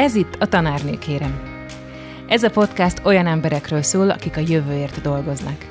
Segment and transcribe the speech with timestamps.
[0.00, 1.40] Ez itt a Tanárnő kérem.
[2.28, 5.66] Ez a podcast olyan emberekről szól, akik a jövőért dolgoznak.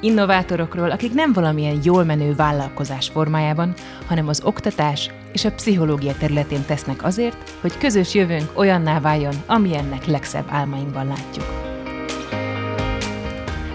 [0.00, 3.74] Innovátorokról, akik nem valamilyen jól menő vállalkozás formájában,
[4.06, 10.06] hanem az oktatás és a pszichológia területén tesznek azért, hogy közös jövőnk olyanná váljon, amilyennek
[10.06, 11.46] legszebb álmainkban látjuk.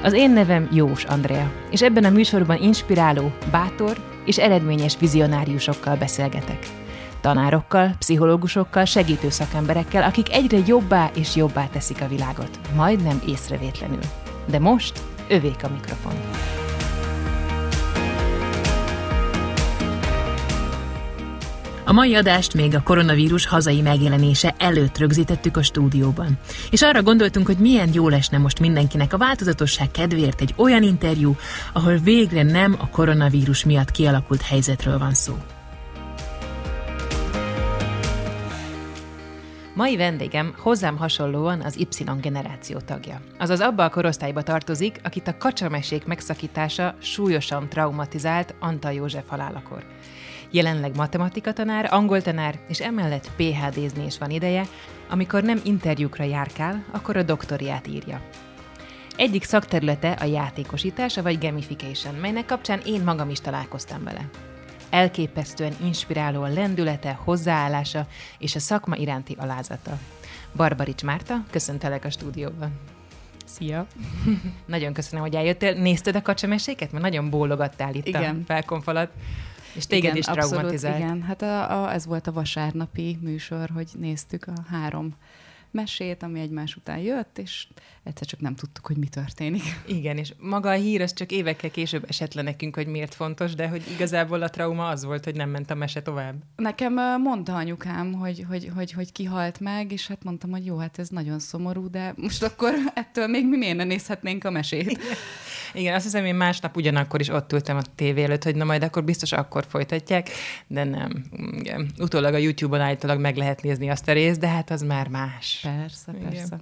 [0.02, 6.83] Az én nevem Jós Andrea, és ebben a műsorban inspiráló, bátor és eredményes vizionáriusokkal beszélgetek
[7.24, 14.04] tanárokkal, pszichológusokkal, segítő szakemberekkel, akik egyre jobbá és jobbá teszik a világot, majdnem észrevétlenül.
[14.46, 16.14] De most övék a mikrofon.
[21.86, 26.38] A mai adást még a koronavírus hazai megjelenése előtt rögzítettük a stúdióban.
[26.72, 31.36] És arra gondoltunk, hogy milyen jó lesne most mindenkinek a változatosság kedvéért egy olyan interjú,
[31.74, 35.34] ahol végre nem a koronavírus miatt kialakult helyzetről van szó.
[39.76, 43.22] Mai vendégem hozzám hasonlóan az Y generáció tagja.
[43.40, 49.86] Azaz abba a korosztályba tartozik, akit a kacsamesék megszakítása súlyosan traumatizált Antal József halálakor.
[50.52, 54.68] Jelenleg matematika tanár, angol tanár, és emellett PHD-zni is van ideje,
[55.10, 58.22] amikor nem interjúkra járkál, akkor a doktoriát írja.
[59.16, 64.30] Egyik szakterülete a játékosítása vagy gamification, melynek kapcsán én magam is találkoztam vele
[64.94, 70.00] elképesztően inspiráló a lendülete, hozzáállása és a szakma iránti alázata.
[70.56, 72.80] Barbarics Márta, köszöntelek a stúdióban.
[73.46, 73.88] Szia!
[74.66, 75.74] nagyon köszönöm, hogy eljöttél.
[75.74, 76.92] Nézted a kacsameséket?
[76.92, 78.40] Mert nagyon bólogattál itt igen.
[78.42, 79.12] a felkonfalat.
[79.76, 80.98] És téged igen, is traumatizált.
[80.98, 85.16] Igen, hát a, a, ez volt a vasárnapi műsor, hogy néztük a három
[85.74, 87.68] mesét, ami egymás után jött, és
[88.04, 89.62] egyszer csak nem tudtuk, hogy mi történik.
[89.88, 93.56] Igen, és maga a hír az csak évekkel később esett le nekünk, hogy miért fontos,
[93.56, 96.36] de hogy igazából a trauma az volt, hogy nem ment a mese tovább.
[96.56, 101.00] Nekem mondta anyukám, hogy, hogy, hogy, hogy kihalt meg, és hát mondtam, hogy jó, hát
[101.00, 104.92] ez nagyon szomorú, de most akkor ettől még mi miért ne nézhetnénk a mesét?
[104.92, 105.02] Igen.
[105.74, 108.84] Igen, azt hiszem, én másnap ugyanakkor is ott ültem a tévé előtt, hogy na majd
[108.84, 110.30] akkor biztos akkor folytatják,
[110.68, 111.26] de nem.
[111.52, 111.92] Igen.
[112.00, 115.63] Utólag a YouTube-on állítólag meg lehet nézni azt a részt, de hát az már más.
[115.64, 116.30] Persze, Igen.
[116.30, 116.60] persze.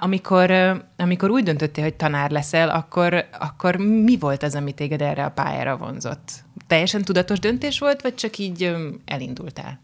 [0.00, 0.50] Amikor,
[0.96, 5.30] amikor úgy döntöttél, hogy tanár leszel, akkor, akkor mi volt az, ami téged erre a
[5.30, 6.44] pályára vonzott?
[6.66, 9.80] Teljesen tudatos döntés volt, vagy csak így elindultál?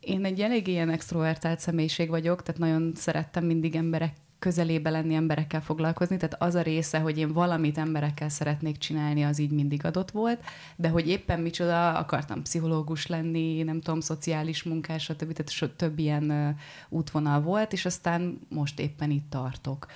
[0.00, 5.60] Én egy elég ilyen extrovertált személyiség vagyok, tehát nagyon szerettem mindig emberek közelébe lenni, emberekkel
[5.60, 10.10] foglalkozni, tehát az a része, hogy én valamit emberekkel szeretnék csinálni, az így mindig adott
[10.10, 10.40] volt,
[10.76, 15.32] de hogy éppen micsoda, akartam pszichológus lenni, nem tudom, szociális munkás, stb.
[15.32, 16.56] Tehát több ilyen
[16.88, 19.86] útvonal volt, és aztán most éppen itt tartok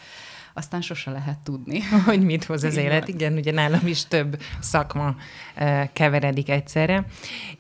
[0.57, 1.81] aztán sose lehet tudni.
[2.07, 3.09] Hogy mit hoz az élet.
[3.09, 5.17] Igen, ugye nálam is több szakma
[5.93, 7.07] keveredik egyszerre.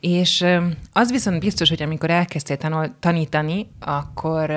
[0.00, 0.44] És
[0.92, 4.50] az viszont biztos, hogy amikor elkezdtél tanul, tanítani, akkor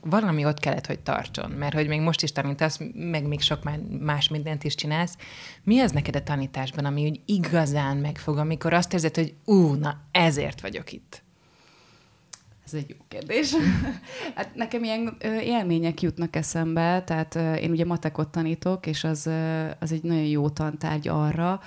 [0.00, 1.50] valami ott kellett, hogy tartson.
[1.50, 3.70] Mert hogy még most is tanítasz, meg még sok
[4.00, 5.16] más mindent is csinálsz.
[5.64, 10.00] Mi az neked a tanításban, ami úgy igazán megfog, amikor azt érzed, hogy ú, na
[10.12, 11.22] ezért vagyok itt?
[12.66, 13.52] Ez egy jó kérdés.
[14.36, 19.30] hát nekem ilyen élmények jutnak eszembe, tehát én ugye matekot tanítok, és az,
[19.78, 21.60] az egy nagyon jó tantárgy arra,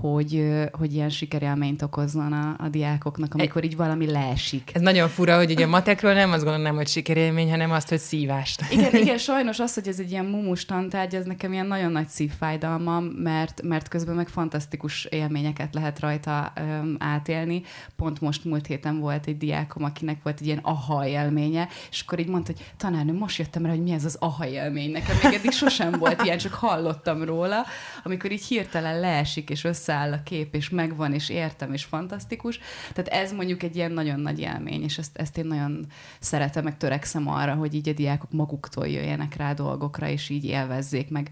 [0.00, 4.70] hogy, hogy ilyen sikerélményt okozzon a, a diákoknak, amikor így valami leesik.
[4.74, 7.98] Ez nagyon fura, hogy ugye a matekről nem azt gondolom, hogy sikerélmény, hanem azt, hogy
[7.98, 8.62] szívást.
[8.70, 12.08] Igen, igen, sajnos az, hogy ez egy ilyen mumus tantárgy, ez nekem ilyen nagyon nagy
[12.08, 17.62] szívfájdalmam, mert, mert közben meg fantasztikus élményeket lehet rajta um, átélni.
[17.96, 22.18] Pont most múlt héten volt egy diákom, akinek volt egy ilyen aha élménye, és akkor
[22.18, 24.90] így mondta, hogy tanárnő, most jöttem rá, hogy mi ez az aha élmény.
[24.90, 27.64] Nekem még eddig sosem volt ilyen, csak hallottam róla,
[28.04, 32.60] amikor így hirtelen leesik, és összeáll a kép, és megvan, és értem, és fantasztikus.
[32.92, 35.86] Tehát ez mondjuk egy ilyen nagyon nagy élmény, és ezt, ezt én nagyon
[36.20, 41.10] szeretem, meg törekszem arra, hogy így a diákok maguktól jöjjenek rá dolgokra, és így élvezzék,
[41.10, 41.30] meg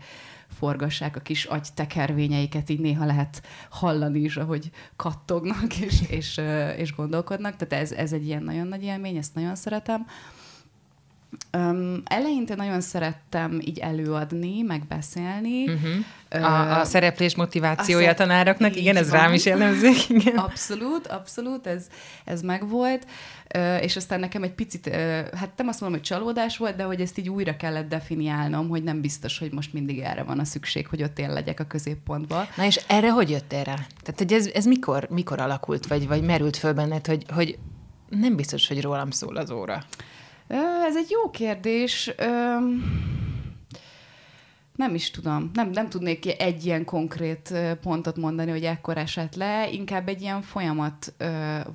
[0.49, 6.41] forgassák a kis agy tekervényeiket, így néha lehet hallani is, ahogy kattognak és, és,
[6.77, 7.56] és gondolkodnak.
[7.56, 10.06] Tehát ez, ez egy ilyen nagyon nagy élmény, ezt nagyon szeretem.
[11.52, 15.64] Um, eleinte nagyon szerettem így előadni, megbeszélni.
[15.64, 16.44] Uh-huh.
[16.44, 19.20] A, a szereplés motivációja a tanároknak, igen, ez van.
[19.20, 19.90] rám is jellemző.
[20.08, 20.36] Igen.
[20.36, 21.86] Abszolút, abszolút, ez,
[22.25, 23.06] ez megvolt.
[23.56, 24.94] Uh, és aztán nekem egy picit, uh,
[25.34, 28.82] hát nem azt mondom, hogy csalódás volt, de hogy ezt így újra kellett definiálnom, hogy
[28.82, 32.46] nem biztos, hogy most mindig erre van a szükség, hogy ott én legyek a középpontban.
[32.56, 33.75] Na és erre hogy jöttél rá?
[33.75, 37.58] Tehát, hogy ez, ez mikor, mikor alakult, vagy, vagy merült föl benned, hogy, hogy
[38.08, 39.84] nem biztos, hogy rólam szól az óra?
[40.49, 42.14] Ez egy jó kérdés.
[44.76, 49.70] nem is tudom, nem, nem tudnék egy ilyen konkrét pontot mondani, hogy ekkor esett le,
[49.70, 51.14] inkább egy ilyen folyamat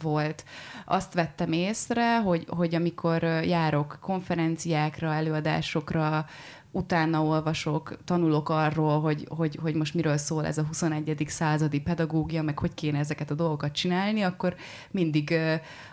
[0.02, 0.44] volt.
[0.86, 6.26] Azt vettem észre, hogy, hogy amikor járok konferenciákra, előadásokra,
[6.72, 11.24] utána olvasok, tanulok arról, hogy, hogy, hogy most miről szól ez a 21.
[11.28, 14.56] századi pedagógia, meg hogy kéne ezeket a dolgokat csinálni, akkor
[14.92, 15.40] mindig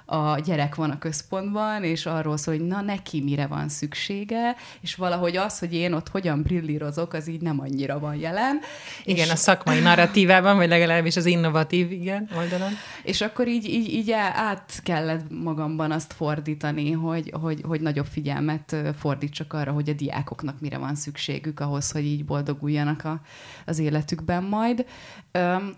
[0.06, 4.94] a gyerek van a központban, és arról szól, hogy na neki mire van szüksége, és
[4.94, 8.60] valahogy az, hogy én ott hogyan brillírozok, az így nem annyira van jelen.
[9.04, 9.32] Igen, és...
[9.32, 12.70] a szakmai narratívában, vagy legalábbis az innovatív, igen, oldalon.
[13.02, 18.76] És akkor így, így, így át kellett magamban azt fordítani, hogy, hogy, hogy nagyobb figyelmet
[18.98, 23.20] fordítsak arra, hogy a diákoknak mire van szükségük ahhoz, hogy így boldoguljanak a,
[23.66, 24.86] az életükben majd.
[25.32, 25.74] Öm,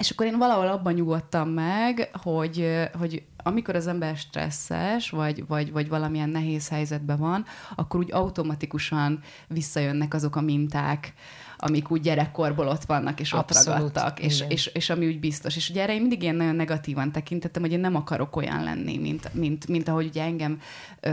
[0.00, 5.72] és akkor én valahol abban nyugodtam meg, hogy, hogy amikor az ember stresszes, vagy, vagy,
[5.72, 7.44] vagy valamilyen nehéz helyzetben van,
[7.74, 11.12] akkor úgy automatikusan visszajönnek azok a minták,
[11.62, 15.56] amik úgy gyerekkorból ott vannak, és Abszolút, ott ragadtak, és, és, és, ami úgy biztos.
[15.56, 18.98] És ugye erre én mindig ilyen nagyon negatívan tekintettem, hogy én nem akarok olyan lenni,
[18.98, 20.60] mint, mint, mint ahogy ugye engem
[21.00, 21.10] ö,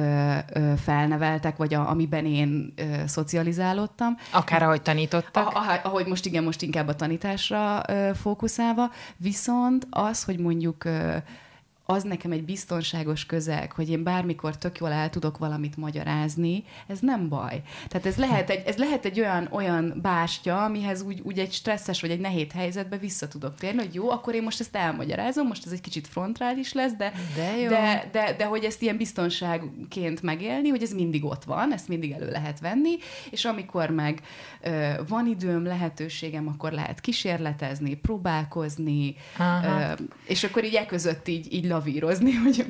[0.54, 4.18] ö, felneveltek, vagy a, amiben én ö, szocializálódtam.
[4.32, 5.48] Akár ahogy tanítottak?
[5.48, 10.84] A, a, ahogy most igen, most inkább a tanításra ö, fókuszálva, viszont az, hogy mondjuk
[10.84, 11.16] ö,
[11.90, 17.00] az nekem egy biztonságos közeg, hogy én bármikor tök jól el tudok valamit magyarázni, ez
[17.00, 17.62] nem baj.
[17.88, 22.02] Tehát ez lehet egy, ez lehet egy olyan, olyan bástya, amihez úgy, úgy egy stresszes
[22.02, 25.66] vagy egy nehéz helyzetbe vissza tudok térni, hogy jó, akkor én most ezt elmagyarázom, most
[25.66, 27.70] ez egy kicsit frontrális lesz, de, de, jó.
[27.70, 32.12] de, de, de hogy ezt ilyen biztonságként megélni, hogy ez mindig ott van, ezt mindig
[32.12, 32.98] elő lehet venni,
[33.30, 34.22] és amikor meg
[34.62, 41.54] ö, van időm, lehetőségem, akkor lehet kísérletezni, próbálkozni, ö, és akkor így e között így,
[41.54, 42.66] így lavírozni, hogy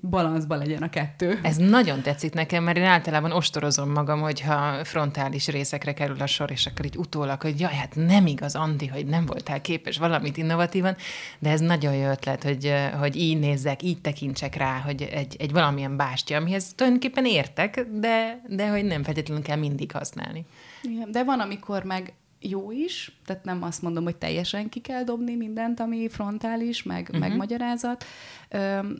[0.00, 1.38] balanszban legyen a kettő.
[1.42, 6.50] Ez nagyon tetszik nekem, mert én általában ostorozom magam, hogyha frontális részekre kerül a sor,
[6.50, 10.36] és akkor így utólag, hogy jaj, hát nem igaz, Andi, hogy nem voltál képes valamit
[10.36, 10.96] innovatívan,
[11.38, 15.52] de ez nagyon jó ötlet, hogy, hogy így nézzek, így tekintsek rá, hogy egy, egy
[15.52, 20.44] valamilyen bástya, amihez tulajdonképpen értek, de, de hogy nem feltétlenül kell mindig használni.
[20.82, 25.02] Igen, de van, amikor meg jó is, tehát nem azt mondom, hogy teljesen ki kell
[25.04, 27.18] dobni mindent, ami frontális, meg, uh-huh.
[27.18, 28.04] meg magyarázat,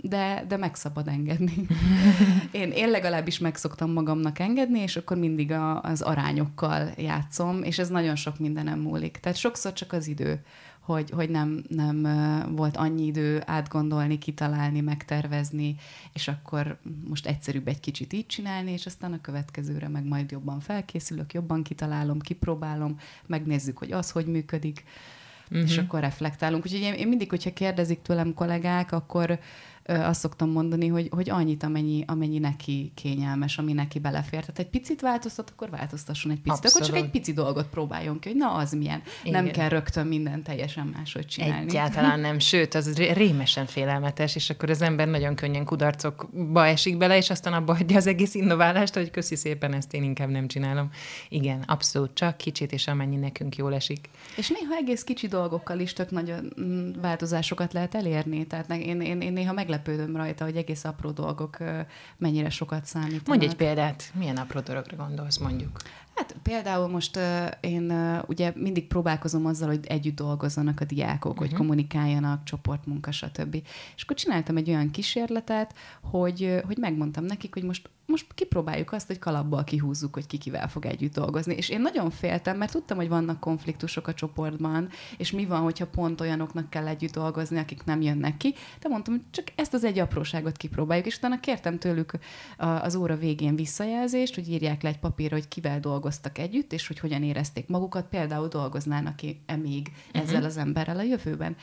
[0.02, 1.66] de, de meg szabad engedni.
[2.50, 7.78] én, én legalábbis meg szoktam magamnak engedni, és akkor mindig a, az arányokkal játszom, és
[7.78, 9.16] ez nagyon sok mindenem múlik.
[9.16, 10.40] Tehát sokszor csak az idő
[10.81, 12.03] hogy, hogy nem, nem
[12.56, 15.77] volt annyi idő átgondolni, kitalálni, megtervezni,
[16.12, 16.79] és akkor
[17.09, 21.62] most egyszerűbb egy kicsit így csinálni, és aztán a következőre meg majd jobban felkészülök, jobban
[21.62, 24.85] kitalálom, kipróbálom, megnézzük, hogy az hogy működik,
[25.50, 25.69] uh-huh.
[25.69, 25.85] és mhm.
[25.85, 26.65] akkor reflektálunk.
[26.65, 29.38] Úgyhogy én, én mindig, hogyha kérdezik tőlem kollégák, akkor
[29.85, 34.41] azt szoktam mondani, hogy, hogy annyit, amennyi, amennyi neki kényelmes, ami neki belefér.
[34.41, 36.65] Tehát egy picit változtat, akkor változtasson egy picit.
[36.65, 36.88] Abszolút.
[36.88, 39.03] Akkor csak egy pici dolgot próbáljon ki, hogy na az milyen.
[39.25, 39.43] Igen.
[39.43, 41.69] Nem kell rögtön minden teljesen máshogy csinálni.
[41.69, 47.17] Egyáltalán nem, sőt, az rémesen félelmetes, és akkor az ember nagyon könnyen kudarcokba esik bele,
[47.17, 50.91] és aztán abba hagyja az egész innoválást, hogy köszi szépen, ezt én inkább nem csinálom.
[51.29, 54.09] Igen, abszolút, csak kicsit, és amennyi nekünk jól esik.
[54.37, 58.47] És néha egész kicsi dolgokkal is tök nagy mm, változásokat lehet elérni.
[58.47, 61.56] Tehát én, én, én néha meglepő meglepődöm rajta, hogy egész apró dolgok
[62.17, 63.26] mennyire sokat számítanak.
[63.26, 65.76] Mondj egy példát, milyen apró dologra gondolsz mondjuk?
[66.20, 71.31] Hát például most uh, én uh, ugye mindig próbálkozom azzal, hogy együtt dolgozzanak a diákok,
[71.31, 71.38] uh-huh.
[71.38, 71.58] hogy mhm.
[71.58, 73.55] kommunikáljanak, csoportmunka, stb.
[73.96, 79.06] És akkor csináltam egy olyan kísérletet, hogy, hogy megmondtam nekik, hogy most most kipróbáljuk azt,
[79.06, 81.54] hogy kalapból kihúzzuk, hogy ki kivel fog együtt dolgozni.
[81.54, 85.87] És én nagyon féltem, mert tudtam, hogy vannak konfliktusok a csoportban, és mi van, hogyha
[85.87, 88.54] pont olyanoknak kell együtt dolgozni, akik nem jönnek ki.
[88.80, 92.12] De mondtam, hogy csak ezt az egy apróságot kipróbáljuk, és utána kértem tőlük
[92.56, 95.80] az óra végén visszajelzést, hogy írják le egy papírra, hogy kivel
[96.11, 100.23] dolgoztak együtt, és hogy hogyan érezték magukat, például dolgoznának-e még uh-huh.
[100.23, 101.57] ezzel az emberrel a jövőben.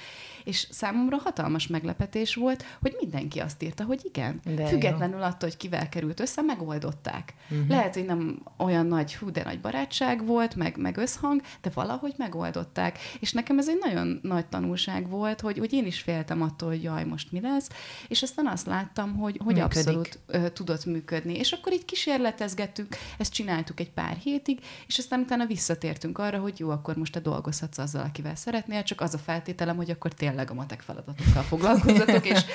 [0.47, 4.39] És számomra hatalmas meglepetés volt, hogy mindenki azt írta, hogy igen.
[4.55, 5.23] De Függetlenül jó.
[5.23, 7.33] attól, hogy kivel került össze, megoldották.
[7.49, 7.67] Uh-huh.
[7.67, 12.13] Lehet, hogy nem olyan nagy, hú, de nagy barátság volt, meg, meg összhang, de valahogy
[12.17, 12.99] megoldották.
[13.19, 16.83] És nekem ez egy nagyon nagy tanulság volt, hogy, hogy én is féltem attól, hogy
[16.83, 17.69] jaj, most mi lesz,
[18.07, 21.37] és aztán azt láttam, hogy, hogy abszolút ö, tudott működni.
[21.37, 26.59] És akkor így kísérletezgettük, ezt csináltuk egy pár hétig, és aztán utána visszatértünk arra, hogy
[26.59, 30.36] jó, akkor most te dolgozhatsz azzal, akivel szeretnél, csak az a feltételem, hogy akkor tényleg
[30.45, 32.45] a matek feladatokkal foglalkozzatok, és,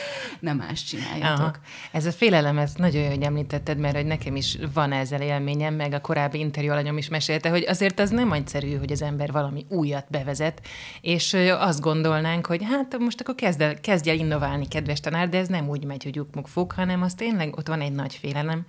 [0.41, 1.39] nem más csináljatok.
[1.39, 1.57] Aha.
[1.93, 5.75] Ez a félelem, ezt nagyon jó, hogy említetted, mert hogy nekem is van ezzel élményem,
[5.75, 9.33] meg a korábbi interjú alanyom is mesélte, hogy azért az nem egyszerű, hogy az ember
[9.33, 10.67] valami újat bevezet,
[11.01, 15.39] és azt gondolnánk, hogy hát most akkor kezd el, kezdj el innoválni, kedves tanár, de
[15.39, 18.67] ez nem úgy megy, hogy ukmuk fog, hanem az tényleg ott van egy nagy félelem.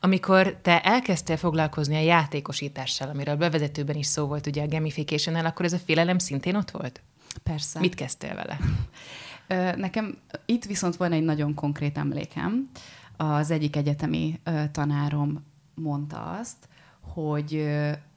[0.00, 5.64] Amikor te elkezdtél foglalkozni a játékosítással, amiről bevezetőben is szó volt ugye a gamification akkor
[5.64, 7.00] ez a félelem szintén ott volt?
[7.42, 7.80] Persze.
[7.80, 8.58] Mit kezdtél vele?
[9.76, 12.70] Nekem itt viszont van egy nagyon konkrét emlékem.
[13.16, 14.40] Az egyik egyetemi
[14.72, 15.44] tanárom
[15.74, 16.68] mondta azt,
[17.00, 17.68] hogy,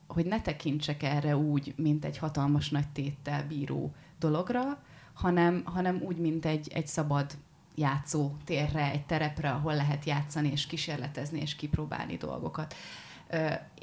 [0.08, 6.17] hogy ne tekintsek erre úgy, mint egy hatalmas nagy téttel bíró dologra, hanem, hanem úgy,
[6.17, 7.32] mint egy, egy szabad
[7.75, 12.75] játszó térre, egy terepre, ahol lehet játszani és kísérletezni és kipróbálni dolgokat.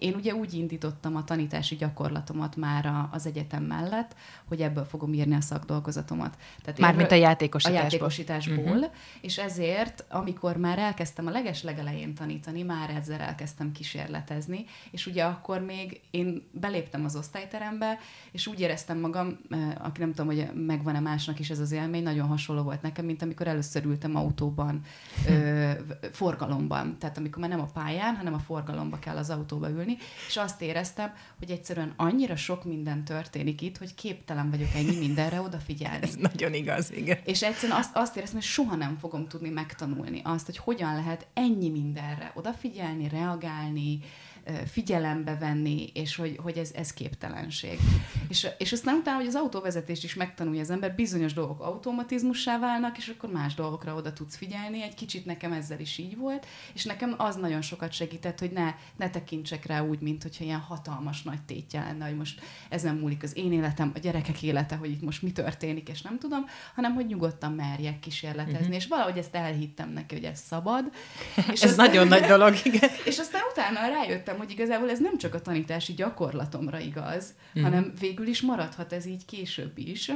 [0.00, 5.34] Én ugye úgy indítottam a tanítási gyakorlatomat már az egyetem mellett, hogy ebből fogom írni
[5.34, 6.36] a szakdolgozatomat.
[6.62, 7.80] Tehát Mármint a játékosításból.
[7.80, 8.90] A játékosításból, uh-huh.
[9.20, 15.24] és ezért, amikor már elkezdtem a leges legelején tanítani, már ezzel elkezdtem kísérletezni, és ugye
[15.24, 17.98] akkor még én beléptem az osztályterembe,
[18.32, 19.38] és úgy éreztem magam,
[19.78, 23.22] aki nem tudom, hogy megvan-e másnak is ez az élmény, nagyon hasonló volt nekem, mint
[23.22, 24.80] amikor először ültem autóban,
[25.28, 25.70] ö,
[26.12, 26.98] forgalomban.
[26.98, 30.36] Tehát amikor már nem a pályán, hanem a forgalomba kell az autóba ülni, ülni, és
[30.36, 36.02] azt éreztem, hogy egyszerűen annyira sok minden történik itt, hogy képtelen vagyok ennyi mindenre odafigyelni.
[36.02, 37.18] Ez nagyon igaz, igen.
[37.24, 41.26] És egyszerűen azt, azt éreztem, hogy soha nem fogom tudni megtanulni azt, hogy hogyan lehet
[41.34, 43.98] ennyi mindenre odafigyelni, reagálni,
[44.66, 47.78] figyelembe venni, és hogy, hogy ez, ez képtelenség.
[48.28, 52.96] És, és aztán utána, hogy az autóvezetést is megtanulja az ember, bizonyos dolgok automatizmussá válnak,
[52.96, 54.82] és akkor más dolgokra oda tudsz figyelni.
[54.82, 58.74] Egy kicsit nekem ezzel is így volt, és nekem az nagyon sokat segített, hogy ne,
[58.96, 63.22] ne tekintsek rá úgy, mint hogyha ilyen hatalmas nagy tétje lenne, hogy most ezen múlik
[63.22, 66.94] az én életem, a gyerekek élete, hogy itt most mi történik, és nem tudom, hanem
[66.94, 68.58] hogy nyugodtan merjek kísérletezni.
[68.58, 68.74] Uh-huh.
[68.74, 70.84] És valahogy ezt elhittem neki, hogy ez szabad.
[71.52, 72.90] És ez aztán, nagyon nagy dolog, igen.
[73.04, 77.62] És aztán utána rájöttem, hogy igazából ez nem csak a tanítási gyakorlatomra igaz, mm.
[77.62, 80.12] hanem végül is maradhat ez így később is.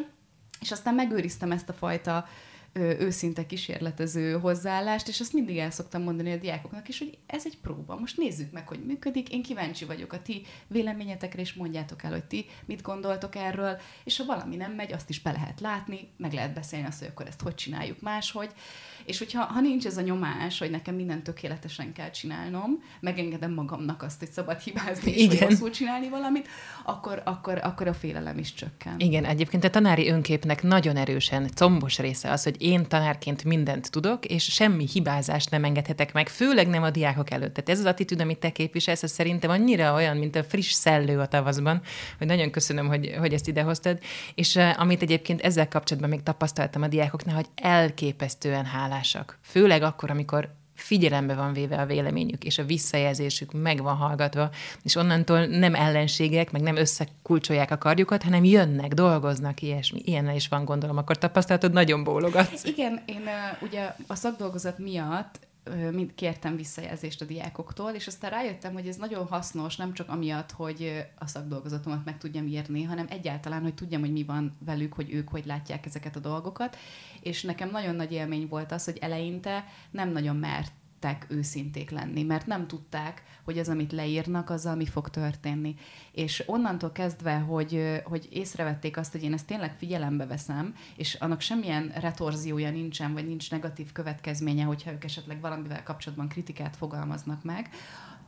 [0.61, 2.26] És aztán megőriztem ezt a fajta
[2.74, 7.58] őszinte kísérletező hozzáállást, és azt mindig el szoktam mondani a diákoknak is, hogy ez egy
[7.62, 7.96] próba.
[7.98, 9.32] Most nézzük meg, hogy működik.
[9.32, 14.16] Én kíváncsi vagyok a ti véleményetekre, és mondjátok el, hogy ti mit gondoltok erről, és
[14.16, 17.26] ha valami nem megy, azt is be lehet látni, meg lehet beszélni azt, hogy akkor
[17.26, 18.50] ezt hogy csináljuk máshogy.
[19.04, 24.02] És hogyha ha nincs ez a nyomás, hogy nekem minden tökéletesen kell csinálnom, megengedem magamnak
[24.02, 25.48] azt, hogy szabad hibázni, és Igen.
[25.48, 26.48] rosszul csinálni valamit,
[26.84, 28.94] akkor, akkor, akkor a félelem is csökken.
[28.98, 34.25] Igen, egyébként a tanári önképnek nagyon erősen combos része az, hogy én tanárként mindent tudok,
[34.25, 37.54] és semmi hibázást nem engedhetek meg, főleg nem a diákok előtt.
[37.54, 41.18] Tehát ez az attitűd, amit te képviselsz, ez szerintem annyira olyan, mint a friss szellő
[41.18, 41.83] a tavaszban,
[42.18, 43.99] hogy nagyon köszönöm, hogy, hogy ezt idehoztad.
[44.35, 49.38] És uh, amit egyébként ezzel kapcsolatban még tapasztaltam a diákoknál, hogy elképesztően hálásak.
[49.42, 54.50] Főleg akkor, amikor figyelembe van véve a véleményük, és a visszajelzésük meg van hallgatva,
[54.82, 60.00] és onnantól nem ellenségek, meg nem összekulcsolják a karjukat, hanem jönnek, dolgoznak, ilyesmi.
[60.04, 62.64] Ilyennel is van, gondolom, akkor tapasztalatod nagyon bólogatsz.
[62.64, 63.28] Igen, én
[63.60, 65.38] ugye a szakdolgozat miatt
[65.92, 70.50] mind kértem visszajelzést a diákoktól, és aztán rájöttem, hogy ez nagyon hasznos, nem csak amiatt,
[70.50, 75.12] hogy a szakdolgozatomat meg tudjam írni, hanem egyáltalán, hogy tudjam, hogy mi van velük, hogy
[75.12, 76.76] ők hogy látják ezeket a dolgokat.
[77.21, 80.73] És nekem nagyon nagy élmény volt az, hogy eleinte nem nagyon mert
[81.04, 85.75] mertek őszinték lenni, mert nem tudták, hogy az, amit leírnak, az, ami fog történni.
[86.12, 91.40] És onnantól kezdve, hogy, hogy észrevették azt, hogy én ezt tényleg figyelembe veszem, és annak
[91.40, 97.70] semmilyen retorziója nincsen, vagy nincs negatív következménye, hogyha ők esetleg valamivel kapcsolatban kritikát fogalmaznak meg,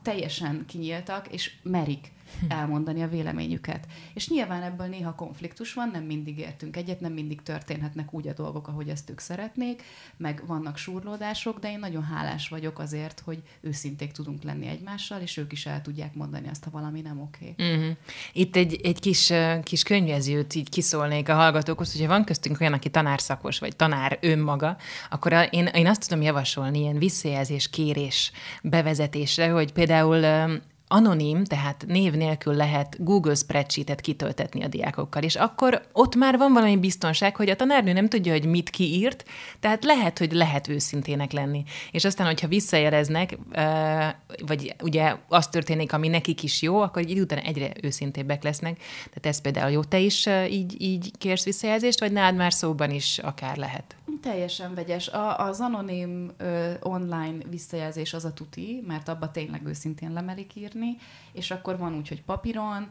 [0.01, 2.11] teljesen kinyíltak, és merik
[2.47, 3.87] elmondani a véleményüket.
[4.13, 8.33] És nyilván ebből néha konfliktus van, nem mindig értünk egyet, nem mindig történhetnek úgy a
[8.33, 9.83] dolgok, ahogy ezt ők szeretnék,
[10.17, 15.37] meg vannak súrlódások, de én nagyon hálás vagyok azért, hogy őszinték tudunk lenni egymással, és
[15.37, 17.55] ők is el tudják mondani azt, ha valami nem oké.
[17.57, 17.75] Okay.
[17.75, 17.95] Uh-huh.
[18.33, 22.89] Itt egy, egy kis, kis könyvezőt így kiszólnék a hallgatókhoz, hogyha van köztünk olyan, aki
[22.89, 24.77] tanárszakos, vagy tanár önmaga,
[25.09, 28.31] akkor a, én, én azt tudom javasolni ilyen visszajelzés kérés
[28.63, 30.23] bevezetésre, hogy például
[30.87, 36.53] anonim, tehát név nélkül lehet Google spreadsheetet kitöltetni a diákokkal, és akkor ott már van
[36.53, 39.25] valami biztonság, hogy a tanárnő nem tudja, hogy mit kiírt,
[39.59, 41.63] tehát lehet, hogy lehet őszintének lenni.
[41.91, 43.37] És aztán, hogyha visszajeleznek,
[44.45, 48.77] vagy ugye az történik, ami nekik is jó, akkor egy idő után egyre őszintébbek lesznek.
[49.07, 49.83] Tehát ez például jó.
[49.83, 53.95] Te is így, így kérsz visszajelzést, vagy nálad már szóban is akár lehet?
[54.21, 55.07] Teljesen vegyes.
[55.07, 60.76] A, az anonim ö, online visszajelzés az a tuti, mert abba tényleg őszintén lemerik írni,
[61.31, 62.89] és akkor van úgy, hogy papíron,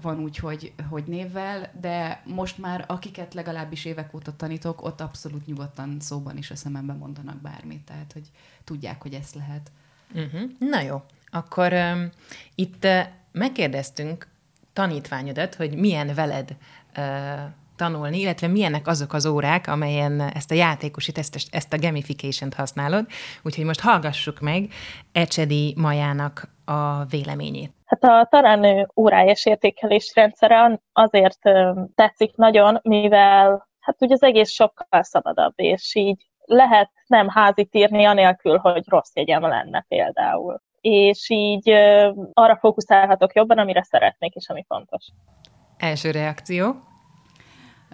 [0.00, 5.46] van úgy, hogy, hogy névvel, de most már akiket legalábbis évek óta tanítok, ott abszolút
[5.46, 8.30] nyugodtan szóban is a szemembe mondanak bármit, tehát hogy
[8.64, 9.70] tudják, hogy ezt lehet.
[10.14, 10.50] Uh-huh.
[10.58, 12.10] Na jó, akkor um,
[12.54, 13.00] itt uh,
[13.32, 14.26] megkérdeztünk
[14.72, 16.56] tanítványodat, hogy milyen veled
[16.96, 17.40] uh,
[17.80, 23.06] tanulni, illetve milyenek azok az órák, amelyen ezt a játékosit, ezt, ezt a gamification-t használod.
[23.42, 24.68] Úgyhogy most hallgassuk meg
[25.12, 27.72] Ecsedi Majának a véleményét.
[27.84, 31.38] Hát a Tarán órájas értékelés rendszere azért
[31.94, 38.04] tetszik nagyon, mivel hát ugye az egész sokkal szabadabb, és így lehet nem házit írni
[38.04, 40.62] anélkül, hogy rossz jegyem lenne például.
[40.80, 41.70] És így
[42.32, 45.06] arra fókuszálhatok jobban, amire szeretnék, és ami fontos.
[45.76, 46.74] Első reakció?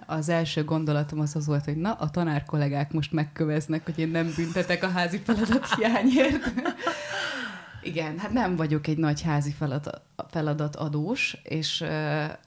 [0.05, 4.09] Az első gondolatom az az volt, hogy na, a tanár kollégák most megköveznek, hogy én
[4.09, 6.53] nem büntetek a házi feladat hiányért.
[7.83, 11.83] Igen, hát nem vagyok egy nagy házi feladat, feladat adós, és,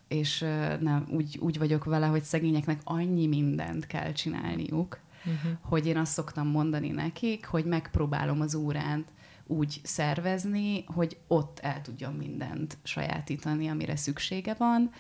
[0.08, 0.40] és
[0.80, 5.52] nem, úgy, úgy vagyok vele, hogy szegényeknek annyi mindent kell csinálniuk, uh-huh.
[5.60, 9.04] hogy én azt szoktam mondani nekik, hogy megpróbálom az órán
[9.46, 14.90] úgy szervezni, hogy ott el tudjon mindent sajátítani, amire szüksége van,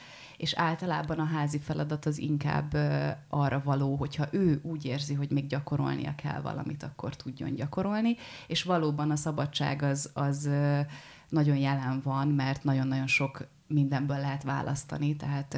[0.40, 2.74] és általában a házi feladat az inkább
[3.28, 8.16] arra való, hogyha ő úgy érzi, hogy még gyakorolnia kell valamit, akkor tudjon gyakorolni,
[8.46, 10.50] és valóban a szabadság az, az
[11.28, 15.56] nagyon jelen van, mert nagyon-nagyon sok mindenből lehet választani, tehát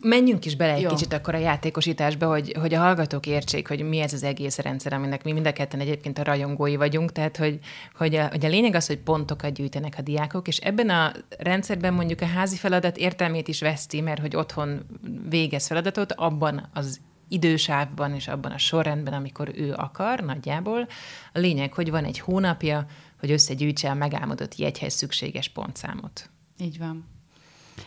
[0.00, 0.88] Menjünk is bele egy jó.
[0.88, 4.92] kicsit akkor a játékosításba, hogy, hogy a hallgatók értsék, hogy mi ez az egész rendszer,
[4.92, 7.58] aminek mi mind a ketten egyébként a rajongói vagyunk, tehát hogy,
[7.94, 11.94] hogy, a, hogy a lényeg az, hogy pontokat gyűjtenek a diákok, és ebben a rendszerben
[11.94, 14.86] mondjuk a házi feladat értelmét is veszti, mert hogy otthon
[15.28, 20.88] végez feladatot, abban az idősávban és abban a sorrendben, amikor ő akar nagyjából.
[21.32, 22.86] A lényeg, hogy van egy hónapja,
[23.20, 26.30] hogy összegyűjtse a megálmodott jegyhez szükséges pontszámot.
[26.58, 27.17] Így van.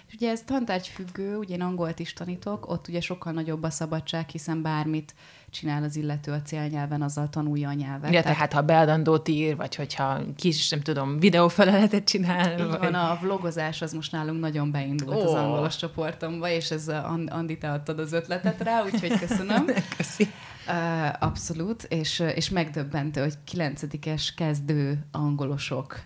[0.08, 3.70] És ugye ez tantárgy függő, ugye én angolt is tanítok, ott ugye sokkal nagyobb a
[3.70, 5.14] szabadság, hiszen bármit
[5.50, 8.14] csinál az illető a célnyelven, azzal tanulja a nyelvet.
[8.14, 12.60] Ja, tehát, tehát ha beadandót ír, vagy hogyha kis, nem tudom, videófeleletet csinál.
[12.60, 12.80] Így vagy...
[12.80, 15.24] van, a vlogozás az most nálunk nagyon beindult oh.
[15.24, 16.88] az angolos csoportomba, és ez
[17.28, 19.66] Andi, te adtad az ötletet rá, úgyhogy köszönöm.
[19.98, 20.28] Köszi.
[20.68, 26.00] Uh, abszolút, és, és megdöbbentő, hogy kilencedikes kezdő angolosok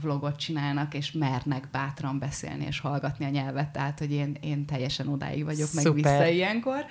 [0.00, 5.08] vlogot csinálnak, és mernek bátran beszélni és hallgatni a nyelvet, tehát hogy én, én teljesen
[5.08, 5.84] odáig vagyok, Szuper.
[5.84, 6.84] meg vissza ilyenkor.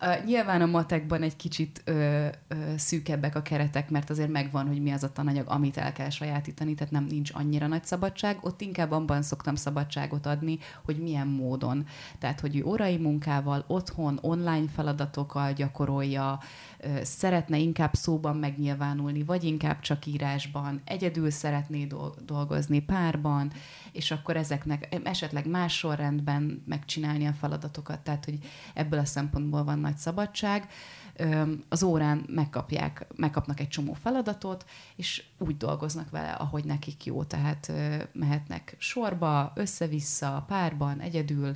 [0.00, 4.82] Uh, nyilván a matekban egy kicsit ö, ö, szűkebbek a keretek, mert azért megvan, hogy
[4.82, 8.38] mi az a tananyag, amit el kell sajátítani, tehát nem nincs annyira nagy szabadság.
[8.40, 11.86] Ott inkább abban szoktam szabadságot adni, hogy milyen módon.
[12.18, 16.38] Tehát, hogy órai munkával, otthon, online feladatokkal gyakorolja,
[16.73, 21.86] ö, szeretne inkább szóban megnyilvánulni, vagy inkább csak írásban, egyedül szeretné
[22.24, 23.52] dolgozni párban,
[23.92, 28.00] és akkor ezeknek esetleg más sorrendben megcsinálni a feladatokat.
[28.00, 28.38] Tehát, hogy
[28.74, 30.68] ebből a szempontból van nagy szabadság.
[31.68, 34.64] Az órán megkapják, megkapnak egy csomó feladatot,
[34.96, 37.24] és úgy dolgoznak vele, ahogy nekik jó.
[37.24, 37.72] Tehát
[38.12, 41.54] mehetnek sorba, össze-vissza, párban, egyedül,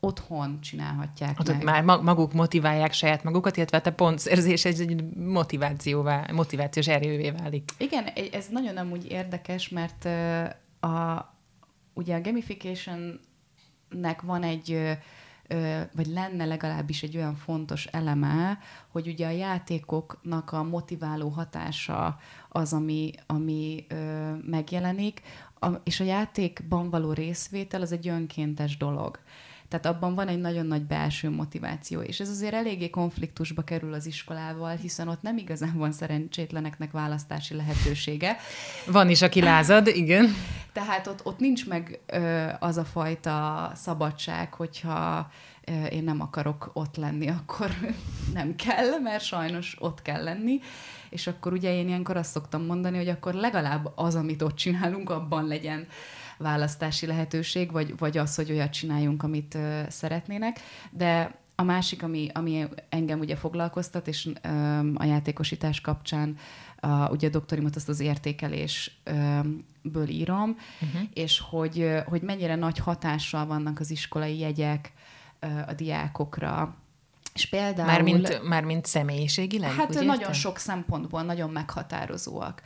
[0.00, 1.84] otthon csinálhatják Ott meg.
[1.84, 7.70] Már maguk motiválják saját magukat, illetve a pontszerzés egy motivációvá, motivációs erővé válik.
[7.78, 10.04] Igen, ez nagyon nem úgy érdekes, mert
[10.80, 11.26] a,
[11.94, 14.98] ugye a gamificationnek van egy
[15.94, 18.58] vagy lenne legalábbis egy olyan fontos eleme,
[18.88, 25.22] hogy ugye a játékoknak a motiváló hatása az, ami, ami ö, megjelenik,
[25.60, 29.18] a, és a játékban való részvétel az egy önkéntes dolog.
[29.68, 34.06] Tehát abban van egy nagyon nagy belső motiváció, és ez azért eléggé konfliktusba kerül az
[34.06, 38.36] iskolával, hiszen ott nem igazán van szerencsétleneknek választási lehetősége.
[38.86, 40.34] Van is, aki lázad, igen.
[40.72, 45.30] Tehát ott, ott nincs meg ö, az a fajta szabadság, hogyha
[45.64, 47.70] ö, én nem akarok ott lenni, akkor
[48.34, 50.60] nem kell, mert sajnos ott kell lenni.
[51.10, 55.10] És akkor ugye én ilyenkor azt szoktam mondani, hogy akkor legalább az, amit ott csinálunk,
[55.10, 55.86] abban legyen
[56.38, 60.60] választási lehetőség, vagy, vagy az, hogy olyat csináljunk, amit uh, szeretnének.
[60.90, 66.36] De a másik, ami, ami engem ugye foglalkoztat, és um, a játékosítás kapcsán
[66.82, 71.00] uh, ugye a doktorimat azt az értékelésből írom, uh-huh.
[71.12, 74.92] és hogy, hogy mennyire nagy hatással vannak az iskolai jegyek
[75.42, 76.76] uh, a diákokra,
[77.34, 77.86] és például...
[77.86, 82.62] Mármint, mármint személyiségileg, Hát nagyon sok szempontból nagyon meghatározóak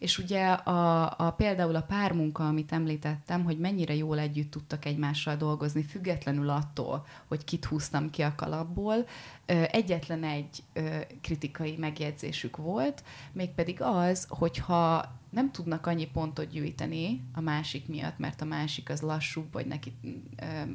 [0.00, 5.36] És ugye a, a, például a pármunka, amit említettem, hogy mennyire jól együtt tudtak egymással
[5.36, 9.06] dolgozni, függetlenül attól, hogy kit húztam ki a kalapból,
[9.46, 10.62] egyetlen egy
[11.20, 18.40] kritikai megjegyzésük volt, mégpedig az, hogyha nem tudnak annyi pontot gyűjteni a másik miatt, mert
[18.40, 19.92] a másik az lassú, vagy neki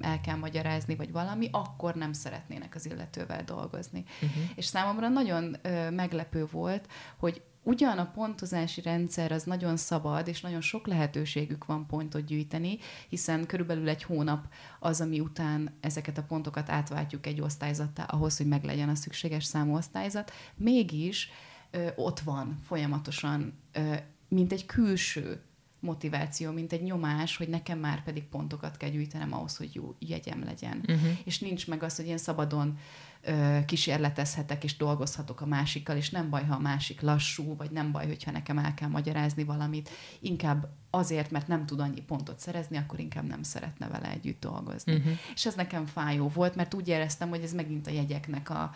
[0.01, 4.03] el kell magyarázni, vagy valami, akkor nem szeretnének az illetővel dolgozni.
[4.21, 4.43] Uh-huh.
[4.55, 5.57] És számomra nagyon
[5.91, 11.85] meglepő volt, hogy ugyan a pontozási rendszer az nagyon szabad, és nagyon sok lehetőségük van
[11.85, 12.77] pontot gyűjteni,
[13.09, 14.47] hiszen körülbelül egy hónap
[14.79, 19.75] az, ami után ezeket a pontokat átváltjuk egy osztályzattá, ahhoz, hogy meglegyen a szükséges számú
[19.75, 21.29] osztályzat, mégis
[21.71, 23.93] ö, ott van folyamatosan, ö,
[24.27, 25.41] mint egy külső
[25.79, 30.43] motiváció, mint egy nyomás, hogy nekem már pedig pontokat kell gyűjtenem ahhoz, hogy jó jegyem
[30.43, 30.77] legyen.
[30.87, 31.17] Uh-huh.
[31.23, 32.77] És nincs meg az, hogy én szabadon
[33.65, 38.07] kísérletezhetek és dolgozhatok a másikkal, és nem baj, ha a másik lassú, vagy nem baj,
[38.07, 42.99] hogyha nekem el kell magyarázni valamit, inkább azért, mert nem tud annyi pontot szerezni, akkor
[42.99, 44.95] inkább nem szeretne vele együtt dolgozni.
[44.95, 45.13] Uh-huh.
[45.33, 48.73] És ez nekem fájó volt, mert úgy éreztem, hogy ez megint a jegyeknek a,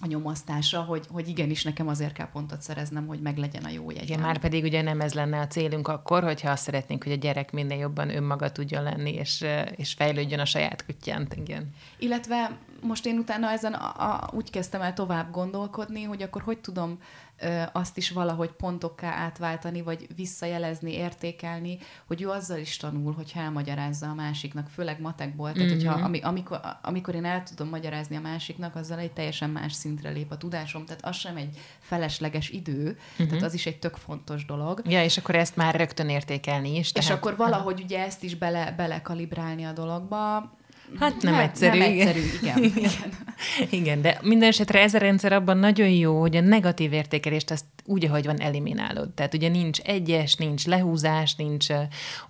[0.00, 4.02] a nyomasztása, hogy, hogy igenis nekem azért kell pontot szereznem, hogy meglegyen a jó jegy.
[4.02, 7.16] Igen, már pedig ugye nem ez lenne a célunk akkor, hogyha azt szeretnénk, hogy a
[7.16, 9.44] gyerek minél jobban önmaga tudjon lenni, és,
[9.76, 11.34] és fejlődjön a saját kutyánt.
[11.34, 11.70] Igen.
[11.98, 16.58] Illetve most én utána ezen a, a, úgy kezdtem el tovább gondolkodni, hogy akkor hogy
[16.58, 16.98] tudom
[17.72, 24.08] azt is valahogy pontokká átváltani, vagy visszajelezni, értékelni, hogy ő azzal is tanul, hogy elmagyarázza
[24.08, 25.52] a másiknak, főleg matekból.
[25.52, 25.76] Tehát, mm-hmm.
[25.76, 30.10] hogyha, ami, amikor, amikor én el tudom magyarázni a másiknak, azzal egy teljesen más szintre
[30.10, 30.84] lép a tudásom.
[30.84, 33.28] Tehát az sem egy felesleges idő, mm-hmm.
[33.28, 34.82] tehát az is egy tök fontos dolog.
[34.86, 36.92] Ja, és akkor ezt már rögtön értékelni is.
[36.92, 37.08] Tehát...
[37.08, 40.56] És akkor valahogy ugye ezt is bele, belekalibrálni a dologba,
[40.98, 41.78] Hát nem hát, egyszerű.
[41.78, 42.08] Nem igen.
[42.08, 42.62] egyszerű, igen.
[42.76, 42.90] igen.
[43.70, 47.64] igen, de minden esetre ez a rendszer abban nagyon jó, hogy a negatív értékelést azt
[47.88, 49.10] úgy, ahogy van, eliminálod.
[49.10, 51.66] Tehát ugye nincs egyes, nincs lehúzás, nincs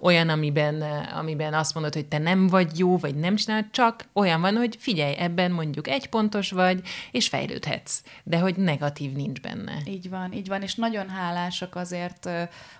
[0.01, 0.83] olyan, amiben,
[1.18, 4.77] amiben azt mondod, hogy te nem vagy jó, vagy nem csinálod, csak olyan van, hogy
[4.79, 8.03] figyelj, ebben mondjuk egy pontos vagy, és fejlődhetsz.
[8.25, 9.83] De hogy negatív nincs benne.
[9.87, 12.29] Így van, így van, és nagyon hálásak azért,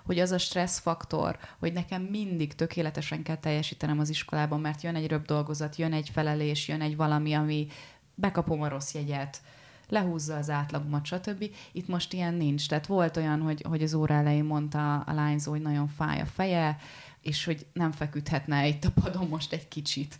[0.05, 5.07] hogy az a stresszfaktor, hogy nekem mindig tökéletesen kell teljesítenem az iskolában, mert jön egy
[5.07, 7.67] röbb dolgozat, jön egy felelés, jön egy valami, ami
[8.15, 9.41] bekapom a rossz jegyet,
[9.89, 11.51] lehúzza az átlagomat, stb.
[11.71, 12.67] Itt most ilyen nincs.
[12.67, 16.25] Tehát volt olyan, hogy, hogy az óra elején mondta a lányzó, hogy nagyon fáj a
[16.25, 16.77] feje,
[17.21, 20.19] és hogy nem feküdhetne itt a padon most egy kicsit.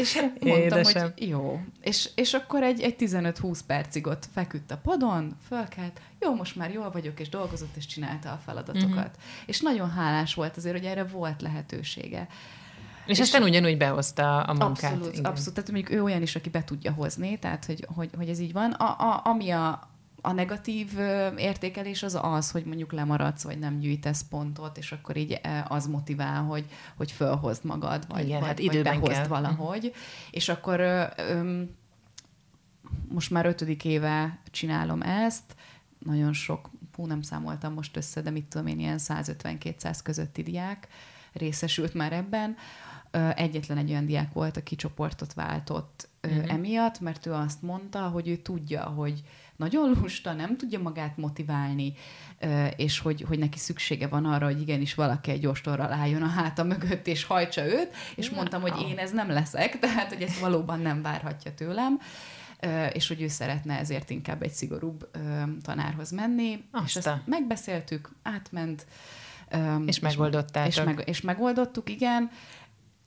[0.00, 1.02] És mondtam, Édesem.
[1.02, 1.60] hogy jó.
[1.80, 6.72] És, és akkor egy, egy 15-20 percig ott feküdt a padon, fölkelt, jó, most már
[6.72, 8.90] jól vagyok, és dolgozott, és csinálta a feladatokat.
[8.90, 9.46] Mm-hmm.
[9.46, 12.28] És nagyon hálás volt azért, hogy erre volt lehetősége.
[13.10, 14.92] És, és aztán ugyanúgy behozta a munkát.
[14.92, 15.24] Abszolút, igen.
[15.24, 15.54] abszolút.
[15.54, 18.52] Tehát mondjuk ő olyan is, aki be tudja hozni, tehát hogy, hogy, hogy ez így
[18.52, 18.70] van.
[18.70, 20.98] A, a, ami a, a negatív
[21.36, 26.42] értékelés az az, hogy mondjuk lemaradsz, vagy nem gyűjtesz pontot, és akkor így az motivál,
[26.42, 26.64] hogy,
[26.96, 29.40] hogy fölhozd magad, vagy, Igen, vagy, hát időben vagy behozd kell.
[29.40, 29.92] valahogy.
[30.30, 30.80] És akkor
[31.16, 31.70] öm,
[33.08, 35.54] most már ötödik éve csinálom ezt,
[35.98, 40.88] nagyon sok, hú, nem számoltam most össze, de mit tudom én, ilyen 150-200 közötti diák
[41.32, 42.56] részesült már ebben
[43.34, 46.52] egyetlen egy olyan diák volt, aki csoportot váltott uh-huh.
[46.52, 49.22] emiatt, mert ő azt mondta, hogy ő tudja, hogy
[49.56, 51.92] nagyon lusta, nem tudja magát motiválni,
[52.76, 56.62] és hogy, hogy neki szüksége van arra, hogy igenis valaki egy ostorral álljon a háta
[56.62, 60.80] mögött, és hajtsa őt, és mondtam, hogy én ez nem leszek, tehát, hogy ezt valóban
[60.80, 62.00] nem várhatja tőlem
[62.92, 65.10] és hogy ő szeretne ezért inkább egy szigorúbb
[65.62, 66.84] tanárhoz menni, Aztán.
[66.86, 68.86] és ezt megbeszéltük, átment.
[69.86, 70.68] És megoldottátok.
[70.68, 72.30] És, meg, és megoldottuk, igen.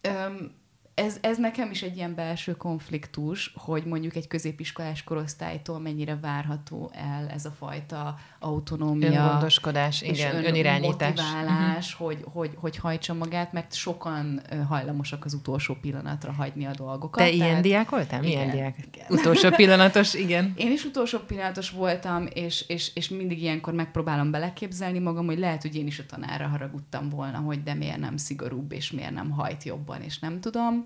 [0.05, 0.53] Um,
[0.95, 6.91] ez, ez nekem is egy ilyen belső konfliktus, hogy mondjuk egy középiskolás korosztálytól mennyire várható
[6.93, 9.23] el ez a fajta autonómia.
[9.23, 11.09] Öngondoskodás, igen, ön, önirányítás.
[11.09, 12.07] Motiválás, uh-huh.
[12.07, 17.23] hogy, hogy, hogy hajtsa magát, mert sokan hajlamosak az utolsó pillanatra hagyni a dolgokat.
[17.23, 18.21] Te Tehát, ilyen diák voltál?
[18.21, 18.77] Milyen igen, diák?
[18.93, 19.05] Igen.
[19.09, 20.53] Utolsó pillanatos, igen.
[20.55, 25.61] Én is utolsó pillanatos voltam, és, és, és mindig ilyenkor megpróbálom beleképzelni magam, hogy lehet,
[25.61, 29.29] hogy én is a tanára haragudtam volna, hogy de miért nem szigorúbb, és miért nem
[29.29, 30.82] hajt jobban, és nem tudom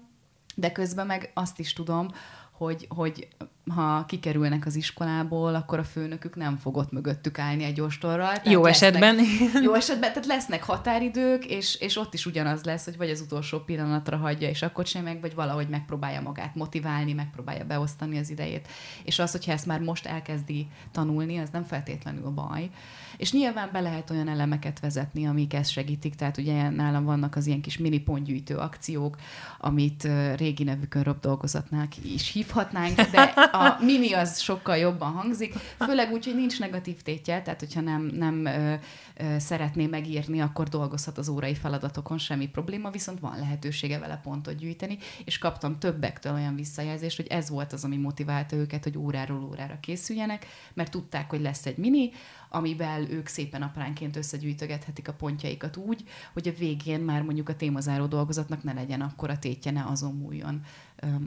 [0.59, 2.07] de közben meg azt is tudom,
[2.51, 3.27] hogy, hogy
[3.75, 8.33] ha kikerülnek az iskolából, akkor a főnökük nem fog ott mögöttük állni egy ostorral.
[8.43, 9.25] Jó lesznek, esetben.
[9.65, 13.59] Jó esetben, tehát lesznek határidők, és, és ott is ugyanaz lesz, hogy vagy az utolsó
[13.59, 18.67] pillanatra hagyja, és akkor sem meg, vagy valahogy megpróbálja magát motiválni, megpróbálja beosztani az idejét.
[19.03, 22.69] És az, hogyha ezt már most elkezdi tanulni, az nem feltétlenül baj.
[23.17, 27.47] És nyilván be lehet olyan elemeket vezetni, amik ezt segítik, tehát ugye nálam vannak az
[27.47, 29.17] ilyen kis mini pontgyűjtő akciók,
[29.59, 36.11] amit régi nevükön Rob dolgozatnál is hívhatnánk, de A mini az sokkal jobban hangzik, főleg
[36.11, 38.73] úgy, hogy nincs negatív tétje, tehát hogyha nem, nem ö,
[39.15, 44.55] ö, szeretné megírni, akkor dolgozhat az órai feladatokon, semmi probléma, viszont van lehetősége vele pontot
[44.55, 49.43] gyűjteni, és kaptam többektől olyan visszajelzést, hogy ez volt az, ami motiválta őket, hogy óráról
[49.43, 52.11] órára készüljenek, mert tudták, hogy lesz egy mini,
[52.49, 58.05] amivel ők szépen apránként összegyűjtögethetik a pontjaikat úgy, hogy a végén már mondjuk a témazáró
[58.05, 60.61] dolgozatnak ne legyen akkor a tétje, ne azon múljon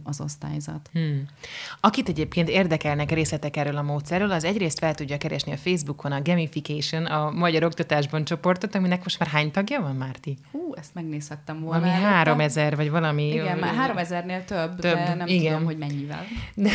[0.04, 0.90] az osztályzat.
[0.92, 1.26] Hmm.
[1.80, 6.22] Akit egyébként érdekelnek részletek erről a módszerről, az egyrészt fel tudja keresni a Facebookon a
[6.22, 10.38] Gamification, a Magyar Oktatásban csoportot, aminek most már hány tagja van, Márti?
[10.52, 11.80] Hú, ezt megnézhettem volna.
[11.80, 13.28] Valami három ezer, vagy valami...
[13.28, 15.52] Igen, már három ezernél több, több, de nem igen.
[15.52, 16.24] tudom, hogy mennyivel.
[16.54, 16.70] De,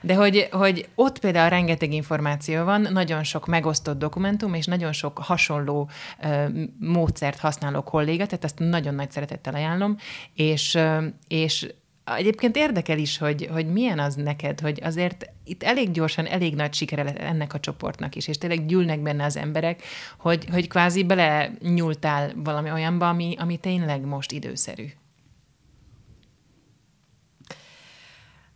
[0.00, 5.18] de hogy, hogy ott például rengeteg információ van, nagyon sok megosztott dokumentum, és nagyon sok
[5.18, 5.90] hasonló
[6.22, 9.96] uh, módszert használó kolléga, tehát ezt nagyon nagy szeretettel ajánlom,
[10.34, 11.66] és, uh, és
[12.04, 16.74] Egyébként érdekel is, hogy, hogy milyen az neked, hogy azért itt elég gyorsan, elég nagy
[16.74, 19.82] sikere lett ennek a csoportnak is, és tényleg gyűlnek benne az emberek,
[20.18, 24.86] hogy, hogy kvázi bele nyúltál valami olyanba, ami, ami tényleg most időszerű.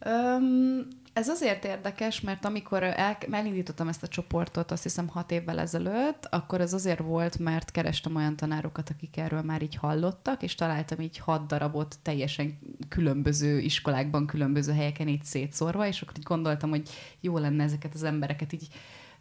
[0.07, 5.59] Um, ez azért érdekes, mert amikor el, elindítottam ezt a csoportot, azt hiszem hat évvel
[5.59, 10.55] ezelőtt, akkor ez azért volt, mert kerestem olyan tanárokat, akik erről már így hallottak, és
[10.55, 16.71] találtam így hat darabot teljesen különböző iskolákban, különböző helyeken így szétszórva, és akkor így gondoltam,
[16.71, 16.89] hogy
[17.21, 18.69] jó lenne ezeket az embereket így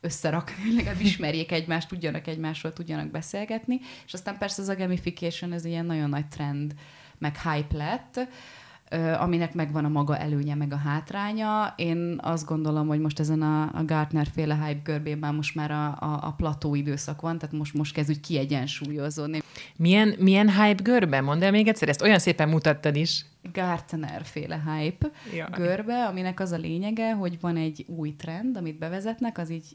[0.02, 5.66] összerakni, legalább ismerjék egymást, tudjanak egymásról, tudjanak beszélgetni, és aztán persze az a gamification, ez
[5.66, 6.74] ilyen nagyon nagy trend,
[7.18, 8.28] meg hype lett,
[9.20, 11.74] aminek megvan a maga előnye, meg a hátránya.
[11.78, 15.86] Én azt gondolom, hogy most ezen a, a Gartner féle hype görbében most már a,
[15.86, 19.42] a, a plató időszak van, tehát most, most kezd úgy kiegyensúlyozódni.
[19.76, 21.22] Milyen, milyen hype görbe?
[21.22, 23.26] Mondd el még egyszer, ezt olyan szépen mutattad is.
[23.54, 25.50] Gartner féle hype Jaj.
[25.52, 29.66] görbe, aminek az a lényege, hogy van egy új trend, amit bevezetnek, az így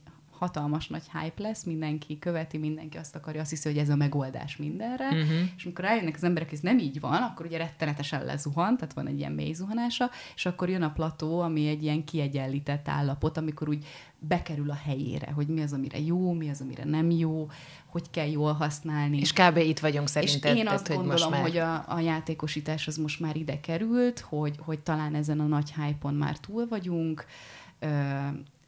[0.41, 4.57] hatalmas nagy hype lesz, mindenki követi, mindenki azt akarja, azt hiszi, hogy ez a megoldás
[4.57, 5.39] mindenre, uh-huh.
[5.57, 8.95] és amikor rájönnek az emberek, hogy ez nem így van, akkor ugye rettenetesen lezuhan, tehát
[8.95, 13.37] van egy ilyen mély zuhanása, és akkor jön a plató, ami egy ilyen kiegyenlített állapot,
[13.37, 13.87] amikor úgy
[14.19, 17.49] bekerül a helyére, hogy mi az, amire jó, mi az, amire nem jó,
[17.87, 19.19] hogy kell jól használni.
[19.19, 19.57] És kb.
[19.57, 20.55] itt vagyunk szerinted.
[20.55, 21.75] És én azt tehát, gondolom, hogy, most már...
[21.77, 25.75] hogy a, a játékosítás az most már ide került, hogy, hogy talán ezen a nagy
[25.75, 27.25] hype-on már túl vagyunk,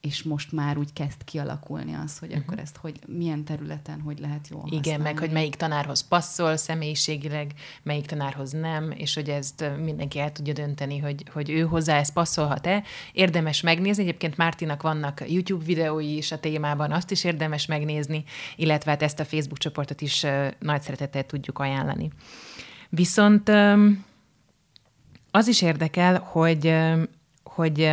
[0.03, 2.45] és most már úgy kezd kialakulni az, hogy uh-huh.
[2.47, 5.03] akkor ezt hogy milyen területen hogy lehet jól Igen, használni.
[5.03, 10.53] meg hogy melyik tanárhoz passzol személyiségileg, melyik tanárhoz nem, és hogy ezt mindenki el tudja
[10.53, 12.83] dönteni, hogy, hogy ő hozzá ez passzolhat-e.
[13.13, 18.25] Érdemes megnézni, egyébként Mártinak vannak YouTube videói is a témában, azt is érdemes megnézni,
[18.57, 20.27] illetve hát ezt a Facebook csoportot is
[20.59, 22.11] nagy szeretettel tudjuk ajánlani.
[22.89, 23.49] Viszont
[25.31, 26.75] az is érdekel, hogy,
[27.43, 27.93] hogy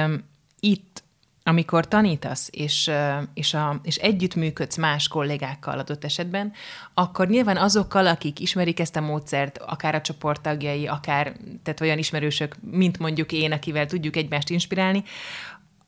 [0.59, 1.03] itt
[1.49, 2.91] amikor tanítasz, és,
[3.33, 6.51] és, a, és együttműködsz más kollégákkal adott esetben,
[6.93, 12.55] akkor nyilván azokkal, akik ismerik ezt a módszert, akár a csoporttagjai, akár tehát olyan ismerősök,
[12.61, 15.03] mint mondjuk én, akivel tudjuk egymást inspirálni,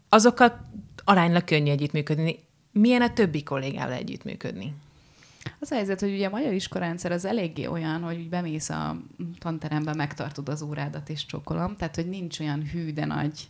[0.10, 0.70] azokkal
[1.04, 2.40] aránylag könnyű együttműködni.
[2.72, 4.74] Milyen a többi kollégával együttműködni?
[5.60, 8.98] Az a helyzet, hogy ugye a magyar iskorendszer az eléggé olyan, hogy bemész a
[9.40, 13.50] tanterembe, megtartod az órádat és csokolom, tehát hogy nincs olyan hű, de nagy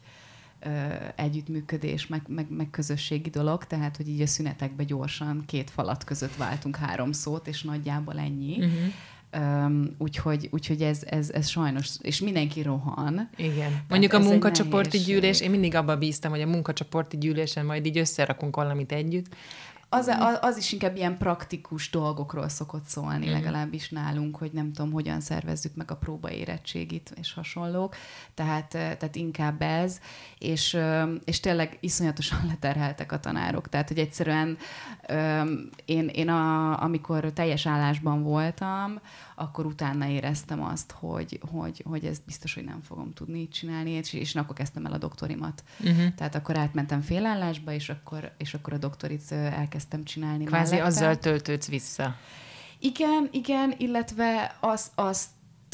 [1.15, 6.36] együttműködés, meg, meg, meg közösségi dolog, tehát hogy így a szünetekbe gyorsan két falat között
[6.36, 8.58] váltunk három szót, és nagyjából ennyi.
[8.58, 8.93] Uh-huh.
[9.38, 13.30] Um, úgyhogy, úgyhogy ez, ez, ez sajnos, és mindenki rohan.
[13.36, 13.82] Igen.
[13.89, 18.56] Mondjuk a munkacsoporti gyűlés, én mindig abba bíztam, hogy a munkacsoporti gyűlésen majd így összerakunk
[18.56, 19.36] valamit együtt
[19.93, 23.32] az, az is inkább ilyen praktikus dolgokról szokott szólni, mm.
[23.32, 27.95] legalábbis nálunk, hogy nem tudom, hogyan szervezzük meg a próbaérettségit és hasonlók.
[28.34, 29.99] Tehát, tehát inkább ez,
[30.38, 30.77] és,
[31.25, 33.69] és tényleg iszonyatosan leterheltek a tanárok.
[33.69, 34.58] Tehát, hogy egyszerűen
[35.86, 38.99] én, én a, amikor teljes állásban voltam,
[39.41, 43.89] akkor utána éreztem azt, hogy, hogy, hogy ez biztos, hogy nem fogom tudni így csinálni,
[43.89, 45.63] és, és akkor kezdtem el a doktorimat.
[45.80, 46.13] Uh-huh.
[46.15, 50.95] Tehát akkor átmentem félállásba, és akkor, és akkor a doktorit elkezdtem csinálni Kvázi mellette.
[50.95, 52.15] azzal töltődsz vissza.
[52.80, 55.27] Igen, igen, illetve az, azt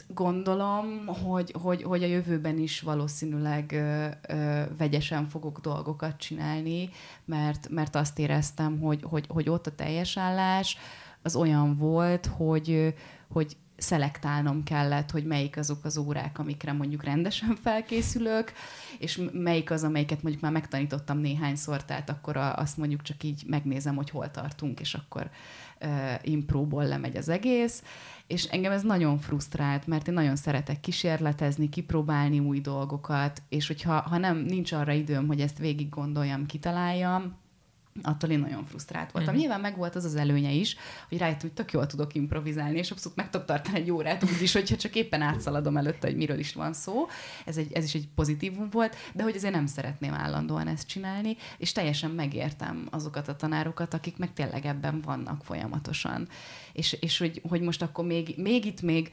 [0.08, 6.90] gondolom, hogy, hogy, hogy a jövőben is valószínűleg ö, ö, vegyesen fogok dolgokat csinálni,
[7.26, 10.78] mert, mert azt éreztem, hogy, hogy, hogy ott a teljes állás
[11.22, 12.94] az olyan volt, hogy,
[13.30, 18.52] hogy szelektálnom kellett, hogy melyik azok az órák, amikre mondjuk rendesen felkészülök,
[19.00, 23.96] és melyik az, amelyiket mondjuk már megtanítottam néhányszor, tehát akkor azt mondjuk csak így megnézem,
[23.96, 25.30] hogy hol tartunk, és akkor
[25.82, 25.90] uh,
[26.22, 27.84] impróból lemegy az egész,
[28.28, 34.00] és engem ez nagyon frusztrált, mert én nagyon szeretek kísérletezni, kipróbálni új dolgokat, és hogyha
[34.00, 37.36] ha nem nincs arra időm, hogy ezt végig gondoljam, kitaláljam,
[38.02, 39.34] attól én nagyon frusztrált voltam.
[39.36, 39.38] Mm.
[39.38, 40.76] Nyilván megvolt az az előnye is,
[41.10, 44.42] hogy rájöttem, hogy tök jól tudok improvizálni, és abszolút meg tudok tartani egy órát úgy
[44.42, 47.08] is, hogyha csak éppen átszaladom előtte, hogy miről is van szó.
[47.46, 51.38] Ez, egy, ez is egy pozitívum volt, de hogy azért nem szeretném állandóan ezt csinálni,
[51.58, 56.28] és teljesen megértem azokat a tanárokat, akik meg tényleg ebben vannak folyamatosan.
[56.74, 59.12] És, és hogy, hogy most akkor még, még itt még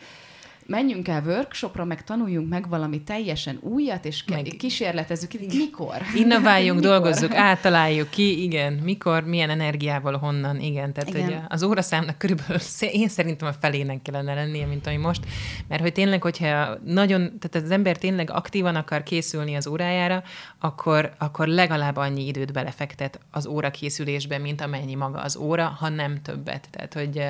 [0.67, 4.43] menjünk el workshopra, meg tanuljunk meg valami teljesen újat, és meg...
[4.59, 5.33] kísérletezzük.
[5.41, 5.97] Mikor?
[6.23, 6.91] Innováljunk, mikor?
[6.91, 10.93] dolgozzuk, áttaláljuk ki, igen, mikor, milyen energiával, honnan, igen.
[10.93, 11.25] Tehát igen.
[11.25, 15.27] Hogy az óraszámnak körülbelül én szerintem a felének kellene lennie, mint ami most,
[15.69, 20.23] mert hogy tényleg, hogyha nagyon, tehát az ember tényleg aktívan akar készülni az órájára,
[20.59, 25.89] akkor, akkor legalább annyi időt belefektet az óra készülésbe, mint amennyi maga az óra, ha
[25.89, 26.69] nem többet.
[26.71, 27.23] Tehát, hogy,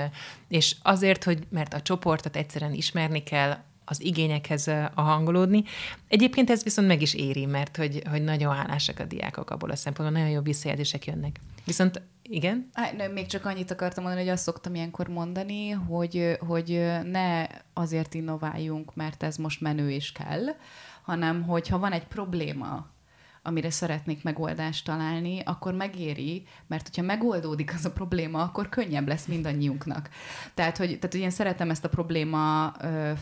[0.49, 5.65] és azért, hogy mert a csoportot egyszerűen ismerni kell, az igényekhez a hangolódni.
[6.09, 9.77] Egyébként ez viszont meg is éri, mert hogy, hogy nagyon hálásak a diákok abból a
[9.77, 11.41] szempontból, nagyon jó visszajelzések jönnek.
[11.65, 12.71] Viszont igen?
[12.97, 16.69] Nem, még csak annyit akartam mondani, hogy azt szoktam ilyenkor mondani, hogy, hogy
[17.03, 20.45] ne azért innováljunk, mert ez most menő és kell,
[21.03, 22.87] hanem hogyha van egy probléma,
[23.47, 29.27] amire szeretnék megoldást találni, akkor megéri, mert hogyha megoldódik az a probléma, akkor könnyebb lesz
[29.27, 30.09] mindannyiunknak.
[30.55, 32.73] Tehát, hogy, tehát, hogy én szeretem ezt a probléma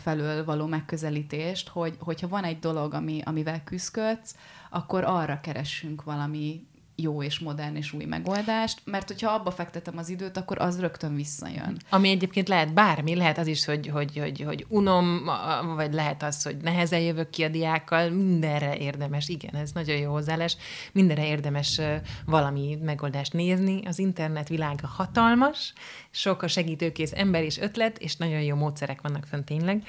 [0.01, 4.35] felől való megközelítést, hogy, hogyha van egy dolog, ami, amivel küzdködsz,
[4.69, 10.09] akkor arra keressünk valami jó és modern és új megoldást, mert hogyha abba fektetem az
[10.09, 11.77] időt, akkor az rögtön visszajön.
[11.89, 15.29] Ami egyébként lehet bármi, lehet az is, hogy, hogy, hogy, hogy unom,
[15.75, 20.11] vagy lehet az, hogy nehezen jövök ki a diákkal, mindenre érdemes, igen, ez nagyon jó
[20.11, 20.57] hozzáállás,
[20.91, 21.81] mindenre érdemes
[22.25, 23.81] valami megoldást nézni.
[23.85, 25.73] Az internet világa hatalmas,
[26.11, 29.83] sok a segítőkész ember és ötlet, és nagyon jó módszerek vannak fent tényleg.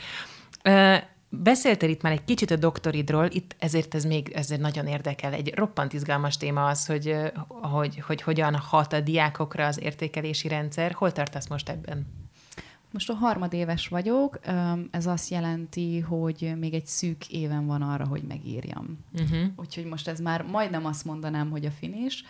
[1.43, 5.33] Beszéltél itt már egy kicsit a doktoridról, itt ezért ez még ezért nagyon érdekel.
[5.33, 7.17] Egy roppant izgalmas téma az, hogy,
[7.49, 10.93] hogy, hogy hogyan hat a diákokra az értékelési rendszer.
[10.93, 12.07] Hol tartasz most ebben?
[12.91, 14.39] Most a harmadéves vagyok,
[14.91, 18.99] ez azt jelenti, hogy még egy szűk éven van arra, hogy megírjam.
[19.13, 19.45] Uh-huh.
[19.57, 22.25] Úgyhogy most ez már majdnem azt mondanám, hogy a finis.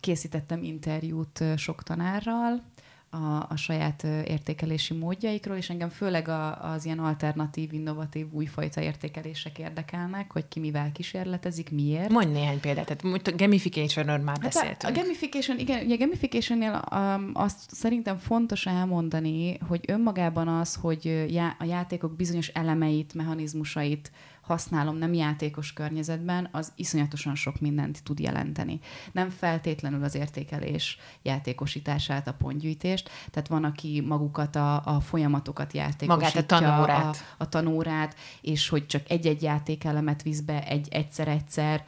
[0.00, 2.62] Készítettem interjút sok tanárral,
[3.10, 9.58] a, a saját értékelési módjaikról, és engem főleg a, az ilyen alternatív, innovatív, újfajta értékelések
[9.58, 12.08] érdekelnek, hogy ki mivel kísérletezik, miért.
[12.08, 14.96] Mondj néhány példát, tehát a gamification már hát beszéltünk.
[14.96, 20.74] A, a gamification, igen, ugye a gamification-nél um, azt szerintem fontos elmondani, hogy önmagában az,
[20.74, 24.10] hogy já, a játékok bizonyos elemeit, mechanizmusait
[24.48, 28.80] használom nem játékos környezetben, az iszonyatosan sok mindent tud jelenteni.
[29.12, 36.14] Nem feltétlenül az értékelés játékosítását, a pontgyűjtést, tehát van, aki magukat a, a folyamatokat játékosítja.
[36.14, 37.16] Magát a tanórát.
[37.16, 41.84] A, a tanórát, és hogy csak egy-egy játékelemet visz be egy egyszer-egyszer,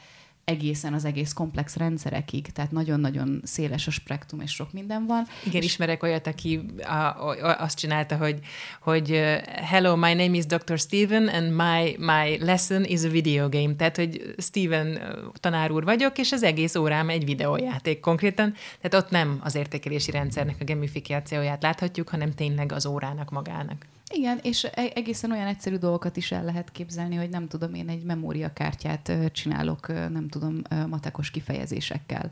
[0.51, 5.27] egészen az egész komplex rendszerekig, tehát nagyon-nagyon széles a spektrum, és sok minden van.
[5.47, 8.39] Igen, ismerek olyat, aki a, a, azt csinálta, hogy,
[8.81, 9.11] hogy
[9.45, 10.79] hello, my name is Dr.
[10.79, 13.75] Steven, and my, my lesson is a video game.
[13.75, 14.99] Tehát, hogy Steven
[15.35, 18.55] tanár úr vagyok, és az egész órám egy videójáték konkrétan.
[18.81, 23.87] Tehát ott nem az értékelési rendszernek a gamifikációját láthatjuk, hanem tényleg az órának magának.
[24.13, 27.89] Igen, és e- egészen olyan egyszerű dolgokat is el lehet képzelni, hogy nem tudom, én
[27.89, 32.31] egy memóriakártyát csinálok, nem tudom, matekos kifejezésekkel.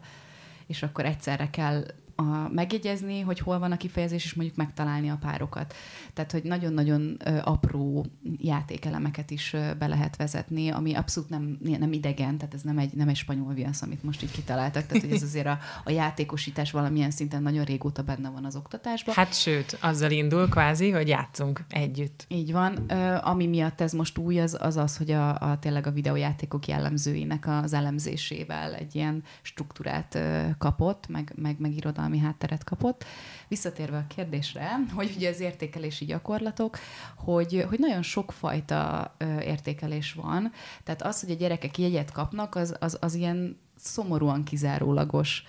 [0.66, 1.84] És akkor egyszerre kell
[2.20, 5.74] a, megjegyezni, hogy hol van a kifejezés, és mondjuk megtalálni a párokat.
[6.14, 12.54] Tehát, hogy nagyon-nagyon apró játékelemeket is be lehet vezetni, ami abszolút nem, nem idegen, tehát
[12.54, 15.46] ez nem egy, nem egy spanyol viasz, amit most így kitaláltak, tehát hogy ez azért
[15.46, 19.14] a, a játékosítás valamilyen szinten nagyon régóta benne van az oktatásban.
[19.14, 22.24] Hát sőt, azzal indul kvázi, hogy játszunk együtt.
[22.28, 22.74] Így van.
[23.22, 27.46] Ami miatt ez most új, az az, az hogy a, a tényleg a videójátékok jellemzőinek
[27.46, 30.18] az elemzésével egy ilyen struktúrát
[30.58, 33.04] kapott, meg, meg, meg irodalmi irodalmi hátteret kapott.
[33.48, 36.78] Visszatérve a kérdésre, hogy ugye az értékelési gyakorlatok,
[37.16, 40.52] hogy, hogy nagyon sokfajta értékelés van.
[40.84, 45.42] Tehát az, hogy a gyerekek jegyet kapnak, az, az, az ilyen szomorúan kizárólagos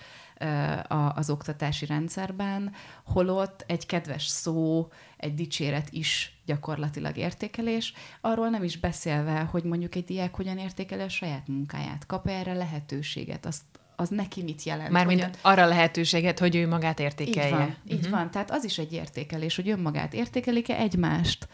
[1.14, 2.72] az oktatási rendszerben,
[3.04, 9.94] holott egy kedves szó, egy dicséret is gyakorlatilag értékelés, arról nem is beszélve, hogy mondjuk
[9.94, 14.90] egy diák hogyan értékeli a saját munkáját, kap erre lehetőséget, azt az neki mit jelent.
[14.90, 15.36] Mármint hogyan...
[15.42, 17.48] arra lehetőséget, hogy ő magát értékelje.
[17.48, 17.92] Így van, uh-huh.
[17.92, 18.10] így mhm.
[18.10, 18.30] van.
[18.30, 21.48] Tehát az is egy értékelés, hogy önmagát értékelik-e egymást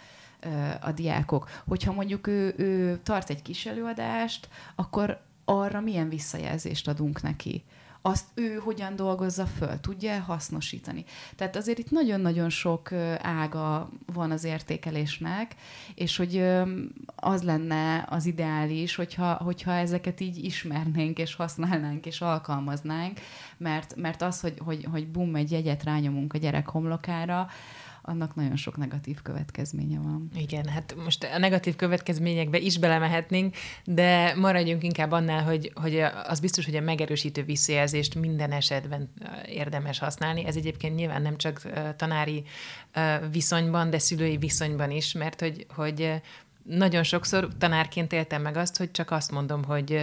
[0.81, 1.51] a diákok.
[1.69, 7.65] Hogyha mondjuk ő, ő tart egy kis előadást, akkor arra milyen visszajelzést adunk neki
[8.03, 11.05] azt ő hogyan dolgozza föl, tudja hasznosítani.
[11.37, 15.55] Tehát azért itt nagyon-nagyon sok ága van az értékelésnek,
[15.95, 16.45] és hogy
[17.17, 23.21] az lenne az ideális, hogyha, hogyha ezeket így ismernénk, és használnánk, és alkalmaznánk,
[23.57, 27.49] mert, mert az, hogy, hogy, hogy bum, egy jegyet rányomunk a gyerek homlokára,
[28.09, 30.31] annak nagyon sok negatív következménye van.
[30.35, 36.41] Igen, hát most a negatív következményekbe is belemehetnénk, de maradjunk inkább annál, hogy, hogy az
[36.41, 39.13] biztos, hogy a megerősítő visszajelzést minden esetben
[39.47, 40.47] érdemes használni.
[40.47, 41.63] Ez egyébként nyilván nem csak
[41.97, 42.45] tanári
[43.31, 46.23] viszonyban, de szülői viszonyban is, mert hogy, hogy
[46.63, 50.01] nagyon sokszor tanárként éltem meg azt, hogy csak azt mondom, hogy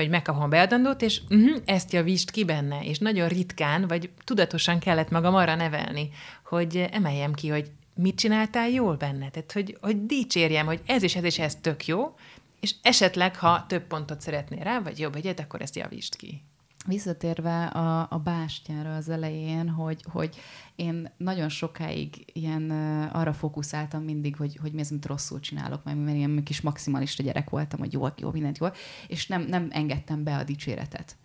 [0.00, 2.84] hogy megkapom beadandót, és uh-huh, ezt javítsd ki benne.
[2.84, 6.10] És nagyon ritkán, vagy tudatosan kellett magam arra nevelni,
[6.44, 9.28] hogy emeljem ki, hogy mit csináltál jól benne.
[9.30, 12.14] Tehát, hogy, hogy dicsérjem, hogy ez és ez és ez tök jó,
[12.60, 16.42] és esetleg, ha több pontot szeretnél rá, vagy jobb egyet, akkor ezt javítsd ki.
[16.86, 20.36] Visszatérve a, a bástyára az elején, hogy, hogy
[20.76, 22.70] én nagyon sokáig ilyen
[23.12, 27.22] arra fókuszáltam mindig, hogy, hogy mi az, amit rosszul csinálok, mert, mert ilyen kis maximalista
[27.22, 28.66] gyerek voltam, hogy jó, jó, mindent jó,
[29.08, 31.16] és nem, nem engedtem be a dicséretet.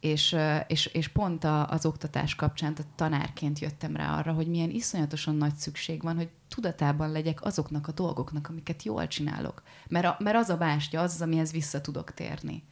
[0.00, 0.36] És,
[0.66, 5.34] és, és pont a, az oktatás kapcsán, a tanárként jöttem rá arra, hogy milyen iszonyatosan
[5.34, 9.62] nagy szükség van, hogy tudatában legyek azoknak a dolgoknak, amiket jól csinálok.
[9.88, 12.62] Mert, a, mert az a bástya, az az, amihez vissza tudok térni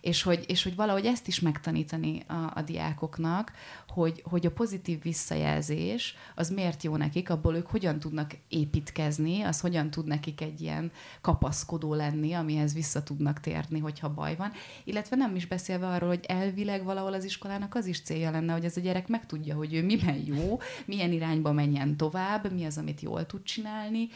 [0.00, 3.52] és hogy, és hogy valahogy ezt is megtanítani a, a diákoknak,
[3.88, 9.60] hogy, hogy a pozitív visszajelzés az miért jó nekik, abból ők hogyan tudnak építkezni, az
[9.60, 14.52] hogyan tud nekik egy ilyen kapaszkodó lenni, amihez vissza tudnak térni, hogyha baj van,
[14.84, 18.64] illetve nem is beszélve arról, hogy elvileg valahol az iskolának az is célja lenne, hogy
[18.64, 23.00] ez a gyerek megtudja, hogy ő miben jó, milyen irányba menjen tovább, mi az, amit
[23.00, 24.08] jól tud csinálni,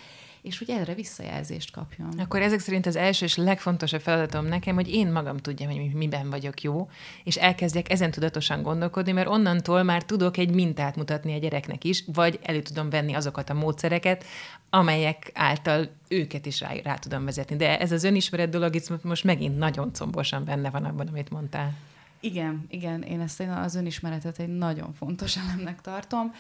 [0.43, 2.09] és hogy erre visszajelzést kapjon.
[2.19, 6.31] Akkor ezek szerint az első és legfontosabb feladatom nekem, hogy én magam tudjam, hogy miben
[6.31, 6.91] vagyok jó,
[7.25, 12.05] és elkezdjek ezen tudatosan gondolkodni, mert onnantól már tudok egy mintát mutatni a gyereknek is,
[12.13, 14.25] vagy elő tudom venni azokat a módszereket,
[14.71, 17.57] amelyek által őket is rá, rá tudom vezetni.
[17.57, 21.73] De ez az önismeret dolog itt most megint nagyon combosan benne van abban, amit mondtál.
[22.21, 26.35] Igen, igen, én ezt az önismeretet egy nagyon fontos elemnek tartom.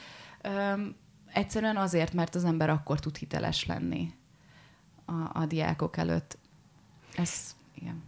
[1.32, 4.08] Egyszerűen azért, mert az ember akkor tud hiteles lenni
[5.06, 6.38] a, a diákok előtt.
[7.16, 8.02] Ez, igen.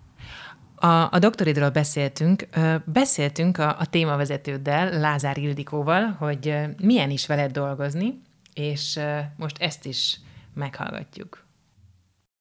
[0.75, 2.47] A, a doktoridról beszéltünk,
[2.85, 8.20] beszéltünk a, a témavezetőddel, Lázár Ildikóval, hogy milyen is veled dolgozni,
[8.55, 9.01] és
[9.37, 10.20] most ezt is
[10.55, 11.45] meghallgatjuk.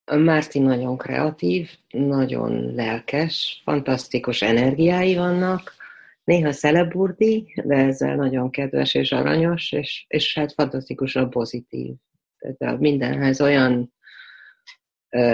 [0.06, 5.76] Márti nagyon kreatív, nagyon lelkes, fantasztikus energiái vannak,
[6.24, 11.94] néha szeleburdi, de ezzel nagyon kedves és aranyos, és, és hát fantasztikusan pozitív.
[12.58, 13.94] Tehát mindenhez olyan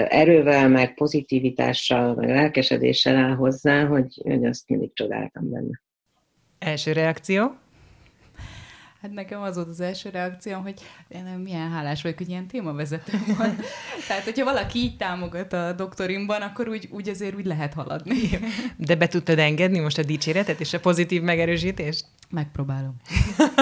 [0.08, 5.82] erővel, meg pozitivitással, meg lelkesedéssel áll hozzá, hogy, hogy azt mindig csodáltam benne.
[6.58, 7.54] Első reakció?
[9.02, 13.12] Hát nekem az volt az első reakcióm, hogy én milyen hálás vagyok, hogy ilyen témavezető
[13.38, 13.56] van.
[14.08, 18.20] Tehát, hogyha valaki így támogat a doktorimban, akkor úgy, úgy azért úgy lehet haladni.
[18.76, 22.04] De be tudtad engedni most a dicséretet és a pozitív megerősítést?
[22.30, 22.96] Megpróbálom.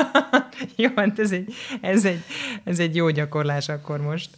[0.76, 2.22] jó, hát ez egy, ez, egy,
[2.64, 4.30] ez egy jó gyakorlás akkor most.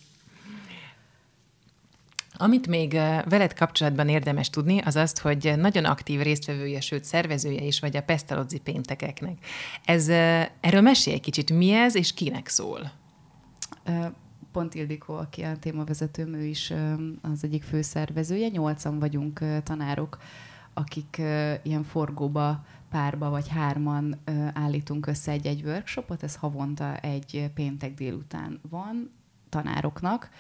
[2.42, 2.92] Amit még
[3.28, 8.02] veled kapcsolatban érdemes tudni, az azt, hogy nagyon aktív résztvevője, sőt szervezője is vagy a
[8.02, 9.38] Pestalozzi péntekeknek.
[9.84, 10.08] Ez,
[10.60, 12.90] erről mesélj egy kicsit, mi ez és kinek szól?
[14.52, 16.72] Pont Ildikó, aki a témavezetőm, ő is
[17.22, 18.48] az egyik főszervezője.
[18.48, 20.18] Nyolcan vagyunk tanárok,
[20.74, 21.22] akik
[21.62, 24.20] ilyen forgóba párba vagy hárman
[24.52, 29.10] állítunk össze egy-egy workshopot, ez havonta egy péntek délután van
[29.48, 30.30] tanároknak,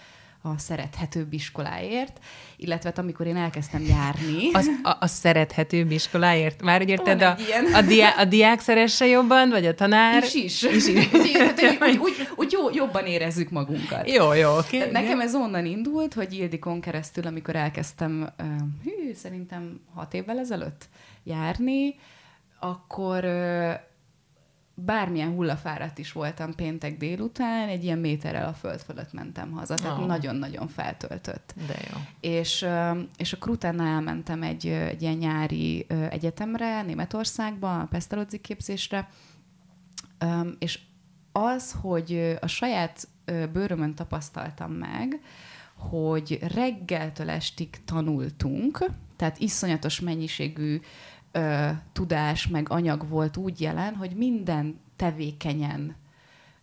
[0.42, 2.18] a szerethetőbb iskoláért,
[2.56, 4.50] illetve amikor én elkezdtem járni.
[4.52, 6.62] Az, a, a szerethetőbb iskoláért?
[6.62, 7.36] Már úgy érted, a,
[7.74, 10.22] a, diá, a diák szeresse jobban, vagy a tanár?
[10.22, 10.62] Is is.
[10.62, 11.06] is, is.
[11.12, 14.10] úgy, úgy, úgy, úgy jó, jobban érezzük magunkat.
[14.10, 14.78] Jó, jó, oké.
[14.78, 18.32] Okay, Nekem ez onnan indult, hogy Ildikon keresztül, amikor elkezdtem,
[18.84, 20.88] hű, szerintem hat évvel ezelőtt
[21.24, 21.94] járni,
[22.60, 23.24] akkor
[24.84, 29.98] bármilyen hullafáradt is voltam péntek délután, egy ilyen méterrel a föld fölött mentem haza, tehát
[29.98, 30.06] oh.
[30.06, 31.54] nagyon-nagyon feltöltött.
[31.66, 32.00] De jó.
[32.20, 32.66] És,
[33.16, 39.08] és akkor utána elmentem egy, egy ilyen nyári egyetemre, Németországba, a Pestalozzi képzésre,
[40.58, 40.78] és
[41.32, 43.08] az, hogy a saját
[43.52, 45.20] bőrömön tapasztaltam meg,
[45.74, 48.84] hogy reggeltől estig tanultunk,
[49.16, 50.80] tehát iszonyatos mennyiségű
[51.32, 55.96] ö, tudás, meg anyag volt úgy jelen, hogy minden tevékenyen,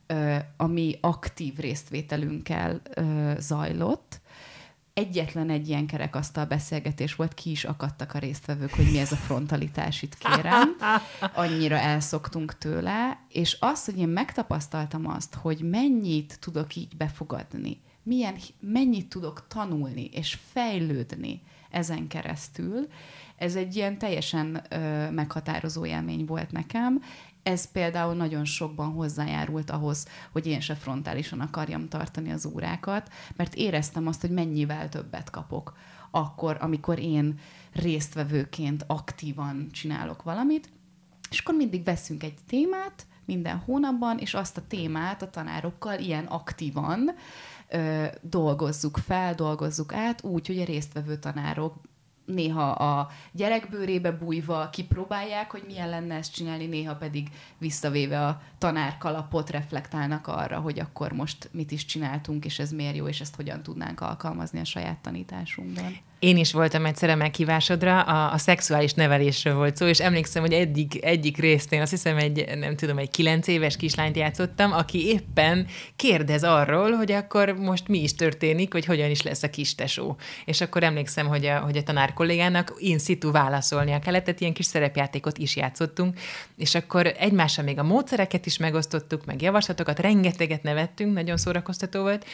[0.08, 4.22] ö, ami aktív résztvételünkkel ö, zajlott,
[4.98, 9.16] egyetlen egy ilyen kerekasztal beszélgetés volt, ki is akadtak a résztvevők, hogy mi ez a
[9.16, 10.76] frontalitás itt kérem.
[11.34, 18.36] Annyira elszoktunk tőle, és az, hogy én megtapasztaltam azt, hogy mennyit tudok így befogadni, milyen,
[18.60, 22.88] mennyit tudok tanulni és fejlődni ezen keresztül,
[23.36, 27.02] ez egy ilyen teljesen ö, meghatározó élmény volt nekem.
[27.44, 33.56] Ez például nagyon sokban hozzájárult ahhoz, hogy én se frontálisan akarjam tartani az órákat, mert
[33.56, 35.78] éreztem azt, hogy mennyivel többet kapok
[36.12, 37.40] akkor, amikor én
[37.74, 40.70] résztvevőként aktívan csinálok valamit,
[41.30, 46.26] és akkor mindig veszünk egy témát minden hónapban, és azt a témát a tanárokkal ilyen
[46.26, 47.12] aktívan
[47.70, 51.74] ö, dolgozzuk fel, dolgozzuk át, úgy, hogy a résztvevő tanárok
[52.28, 59.50] néha a gyerekbőrébe bújva kipróbálják, hogy milyen lenne ezt csinálni, néha pedig visszavéve a tanárkalapot
[59.50, 63.64] reflektálnak arra, hogy akkor most mit is csináltunk, és ez miért jó, és ezt hogyan
[63.64, 65.98] tudnánk alkalmazni a saját tanításunkban.
[66.20, 70.54] Én is voltam egyszer a meghívásodra, a, a szexuális nevelésről volt szó, és emlékszem, hogy
[70.54, 75.68] eddig, egyik résznél azt hiszem egy, nem tudom, egy kilenc éves kislányt játszottam, aki éppen
[75.96, 80.18] kérdez arról, hogy akkor most mi is történik, hogy hogyan is lesz a kistesó.
[80.46, 84.54] És akkor emlékszem, hogy a, hogy a tanár kollégának in situ válaszolnia kellett, tehát ilyen
[84.54, 86.20] kis szerepjátékot is játszottunk,
[86.56, 92.26] és akkor egymással még a módszereket is megosztottuk, meg javaslatokat, rengeteget nevettünk, nagyon szórakoztató volt,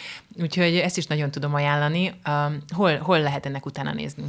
[0.41, 2.13] úgyhogy ezt is nagyon tudom ajánlani.
[2.25, 4.23] Uh, hol, hol lehet ennek utána nézni?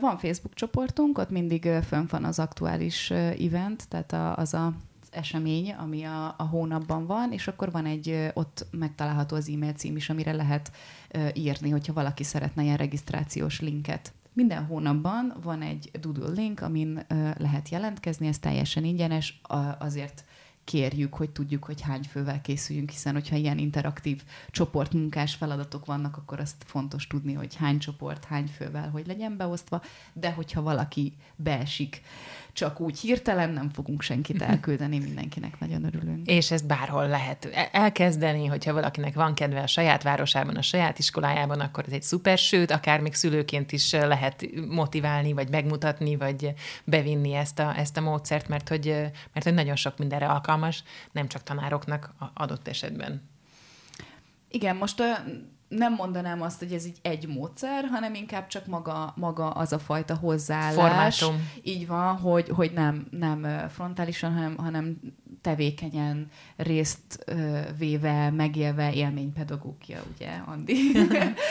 [0.00, 4.72] Van Facebook csoportunk, ott mindig fönn van az aktuális event, tehát az a
[5.10, 9.96] esemény, ami a, a hónapban van, és akkor van egy, ott megtalálható az e-mail cím
[9.96, 10.72] is, amire lehet
[11.34, 14.12] írni, hogyha valaki szeretne ilyen regisztrációs linket.
[14.32, 17.04] Minden hónapban van egy Doodle link, amin
[17.38, 19.40] lehet jelentkezni, ez teljesen ingyenes,
[19.78, 20.24] azért
[20.64, 26.40] kérjük, hogy tudjuk, hogy hány fővel készüljünk, hiszen hogyha ilyen interaktív csoportmunkás feladatok vannak, akkor
[26.40, 29.82] azt fontos tudni, hogy hány csoport, hány fővel, hogy legyen beosztva,
[30.12, 32.02] de hogyha valaki beesik
[32.52, 36.26] csak úgy hirtelen nem fogunk senkit elküldeni, mindenkinek nagyon örülünk.
[36.26, 40.98] És ezt bárhol lehet e- elkezdeni, hogyha valakinek van kedve a saját városában, a saját
[40.98, 46.52] iskolájában, akkor ez egy szuper, sőt, akár még szülőként is lehet motiválni, vagy megmutatni, vagy
[46.84, 48.86] bevinni ezt a, ezt a módszert, mert hogy,
[49.32, 50.82] mert hogy nagyon sok mindenre alkalmas,
[51.12, 53.28] nem csak tanároknak adott esetben.
[54.48, 55.02] Igen, most
[55.70, 59.78] nem mondanám azt, hogy ez így egy módszer, hanem inkább csak maga, maga az a
[59.78, 61.18] fajta hozzáállás.
[61.18, 61.50] Formátum.
[61.62, 65.00] Így van, hogy, hogy nem, nem frontálisan, hanem, hanem
[65.40, 67.24] tevékenyen részt
[67.78, 70.76] véve, megélve élménypedagógia, ugye, Andi?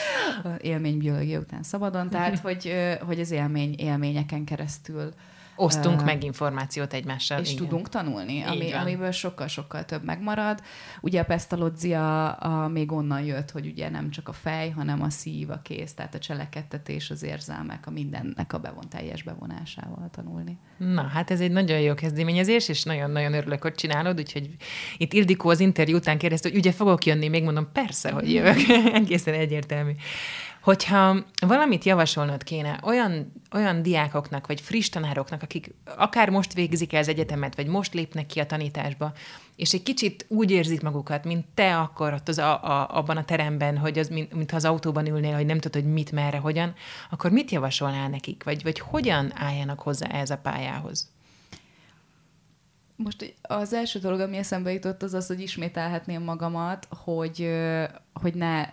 [0.71, 2.73] Élménybiológia után szabadon, tehát hogy,
[3.05, 5.13] hogy az élmény, élményeken keresztül
[5.61, 7.39] Osztunk uh, meg információt egymással.
[7.39, 7.63] És igen.
[7.63, 10.61] tudunk tanulni, ami, amiből sokkal-sokkal több megmarad.
[11.01, 15.09] Ugye a pesztalódzia a, még onnan jött, hogy ugye nem csak a fej, hanem a
[15.09, 20.57] szív, a kéz, tehát a cselekedtetés, az érzelmek, a mindennek a bevon, teljes bevonásával tanulni.
[20.77, 24.49] Na, hát ez egy nagyon jó kezdeményezés, és nagyon-nagyon örülök, hogy csinálod, úgyhogy
[24.97, 28.57] itt Ildikó az interjú után kérdezte, hogy ugye fogok jönni, még mondom, persze, hogy jövök,
[28.93, 29.91] egészen egyértelmű.
[30.61, 36.99] Hogyha valamit javasolnod kéne olyan, olyan diákoknak, vagy friss tanároknak, akik akár most végzik el
[36.99, 39.13] az egyetemet, vagy most lépnek ki a tanításba,
[39.55, 43.25] és egy kicsit úgy érzik magukat, mint te akkor ott az a, a, abban a
[43.25, 46.73] teremben, hogy az, mint, mintha az autóban ülnél, hogy nem tudod, hogy mit, merre, hogyan,
[47.09, 48.43] akkor mit javasolnál nekik?
[48.43, 51.11] Vagy, vagy hogyan álljanak hozzá ez a pályához?
[52.95, 57.49] Most az első dolog, ami eszembe jutott, az az, hogy ismételhetném magamat, hogy,
[58.13, 58.69] hogy ne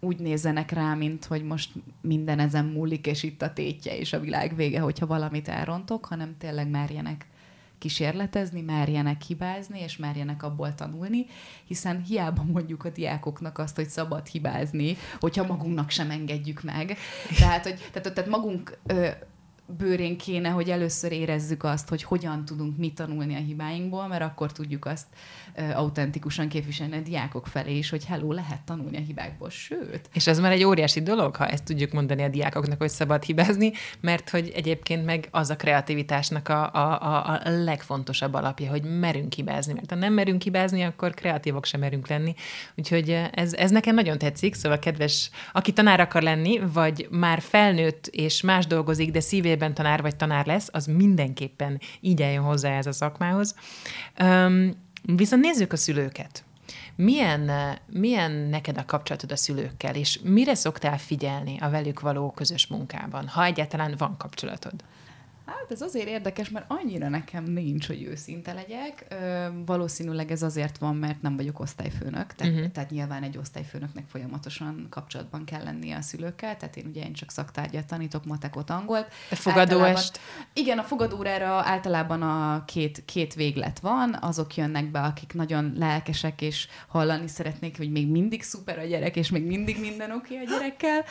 [0.00, 1.70] úgy nézzenek rá, mint hogy most
[2.00, 6.36] minden ezen múlik, és itt a tétje és a világ vége, hogyha valamit elrontok, hanem
[6.38, 7.26] tényleg merjenek
[7.78, 11.26] kísérletezni, merjenek hibázni, és merjenek abból tanulni,
[11.64, 16.96] hiszen hiába mondjuk a diákoknak azt, hogy szabad hibázni, hogyha magunknak sem engedjük meg.
[17.38, 19.08] Tehát, hogy, tehát, tehát magunk ö,
[19.78, 24.52] bőrén kéne, hogy először érezzük azt, hogy hogyan tudunk mit tanulni a hibáinkból, mert akkor
[24.52, 25.06] tudjuk azt
[25.74, 30.08] autentikusan képviselni a diákok felé is, hogy hello, lehet tanulni a hibákból, sőt.
[30.12, 33.72] És ez már egy óriási dolog, ha ezt tudjuk mondani a diákoknak, hogy szabad hibázni,
[34.00, 39.32] mert hogy egyébként meg az a kreativitásnak a, a, a, a legfontosabb alapja, hogy merünk
[39.32, 42.34] hibázni, mert ha nem merünk hibázni, akkor kreatívok sem merünk lenni.
[42.76, 48.06] Úgyhogy ez, ez nekem nagyon tetszik, szóval kedves, aki tanár akar lenni, vagy már felnőtt
[48.06, 52.86] és más dolgozik, de szívében tanár vagy tanár lesz, az mindenképpen így eljön hozzá ez
[52.86, 53.54] a szakmához.
[54.20, 56.44] Um, Viszont nézzük a szülőket.
[56.94, 57.50] Milyen,
[57.86, 63.28] milyen neked a kapcsolatod a szülőkkel, és mire szoktál figyelni a velük való közös munkában,
[63.28, 64.84] ha egyáltalán van kapcsolatod?
[65.50, 69.06] Hát ez azért érdekes, mert annyira nekem nincs, hogy őszinte legyek.
[69.08, 72.70] Ö, valószínűleg ez azért van, mert nem vagyok osztályfőnök, tehát, uh-huh.
[72.70, 77.30] tehát nyilván egy osztályfőnöknek folyamatosan kapcsolatban kell lennie a szülőkkel, tehát én ugye én csak
[77.30, 79.12] szaktárgyat tanítok, matekot, angolt.
[79.30, 80.20] A fogadóest?
[80.52, 86.42] Igen, a fogadórára általában a két, két véglet van, azok jönnek be, akik nagyon lelkesek,
[86.42, 90.46] és hallani szeretnék, hogy még mindig szuper a gyerek, és még mindig minden oké okay
[90.46, 91.04] a gyerekkel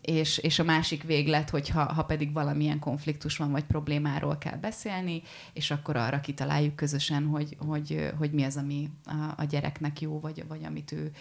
[0.00, 4.56] és, és a másik véglet, hogy ha, ha pedig valamilyen konfliktus van, vagy problémáról kell
[4.56, 10.00] beszélni, és akkor arra kitaláljuk közösen, hogy, hogy, hogy mi az, ami a, a gyereknek
[10.00, 11.12] jó, vagy, vagy amit ő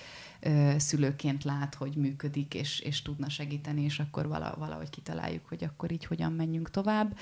[0.77, 4.27] szülőként lát, hogy működik, és, és tudna segíteni, és akkor
[4.57, 7.17] valahogy kitaláljuk, hogy akkor így hogyan menjünk tovább.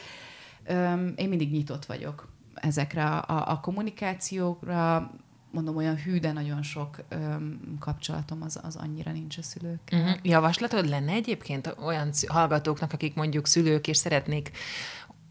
[1.16, 5.12] Én mindig nyitott vagyok ezekre a, a kommunikációkra,
[5.56, 10.00] mondom, olyan hű, de nagyon sok öm, kapcsolatom az, az annyira nincs a szülőkkel.
[10.00, 10.18] Uh-huh.
[10.24, 14.52] Javaslatod lenne egyébként olyan hallgatóknak, akik mondjuk szülők, és szeretnék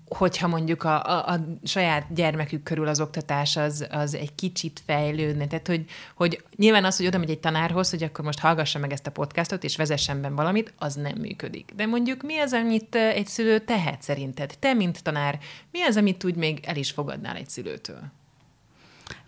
[0.08, 5.46] hogyha mondjuk a, a, a saját gyermekük körül az oktatás az, az egy kicsit fejlődne.
[5.46, 8.92] Tehát, hogy, hogy nyilván az, hogy oda megy egy tanárhoz, hogy akkor most hallgassa meg
[8.92, 11.72] ezt a podcastot, és vezessen be valamit, az nem működik.
[11.76, 14.56] De mondjuk mi az, amit egy szülő tehet szerinted?
[14.58, 15.38] Te, mint tanár,
[15.70, 18.12] mi az, amit úgy még el is fogadnál egy szülőtől?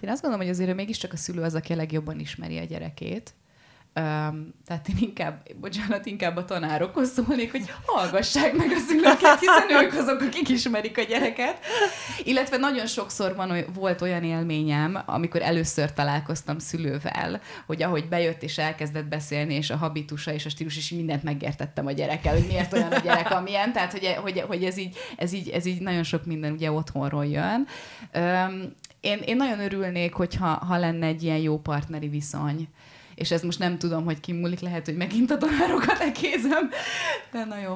[0.01, 3.35] Én azt gondolom, hogy azért mégiscsak a szülő az, aki a legjobban ismeri a gyerekét.
[4.01, 9.83] Um, tehát én inkább, bocsánat, inkább a tanárokhoz szólnék, hogy hallgassák meg a szülőket, hiszen
[9.83, 11.59] ők azok, akik ismerik a gyereket.
[12.25, 18.59] Illetve nagyon sokszor van, volt olyan élményem, amikor először találkoztam szülővel, hogy ahogy bejött és
[18.59, 22.73] elkezdett beszélni, és a habitusa és a stílus, és mindent megértettem a gyerekkel, hogy miért
[22.73, 23.73] olyan a gyerek, amilyen.
[23.73, 27.27] Tehát, hogy, hogy, hogy ez, így, ez, így, ez így nagyon sok minden ugye otthonról
[27.27, 27.67] jön.
[28.15, 32.69] Um, én, én nagyon örülnék, hogyha ha lenne egy ilyen jó partneri viszony.
[33.17, 36.71] És ez most nem tudom, hogy kimúlik, lehet, hogy megint a tanárokat ekézem,
[37.33, 37.75] de na jó.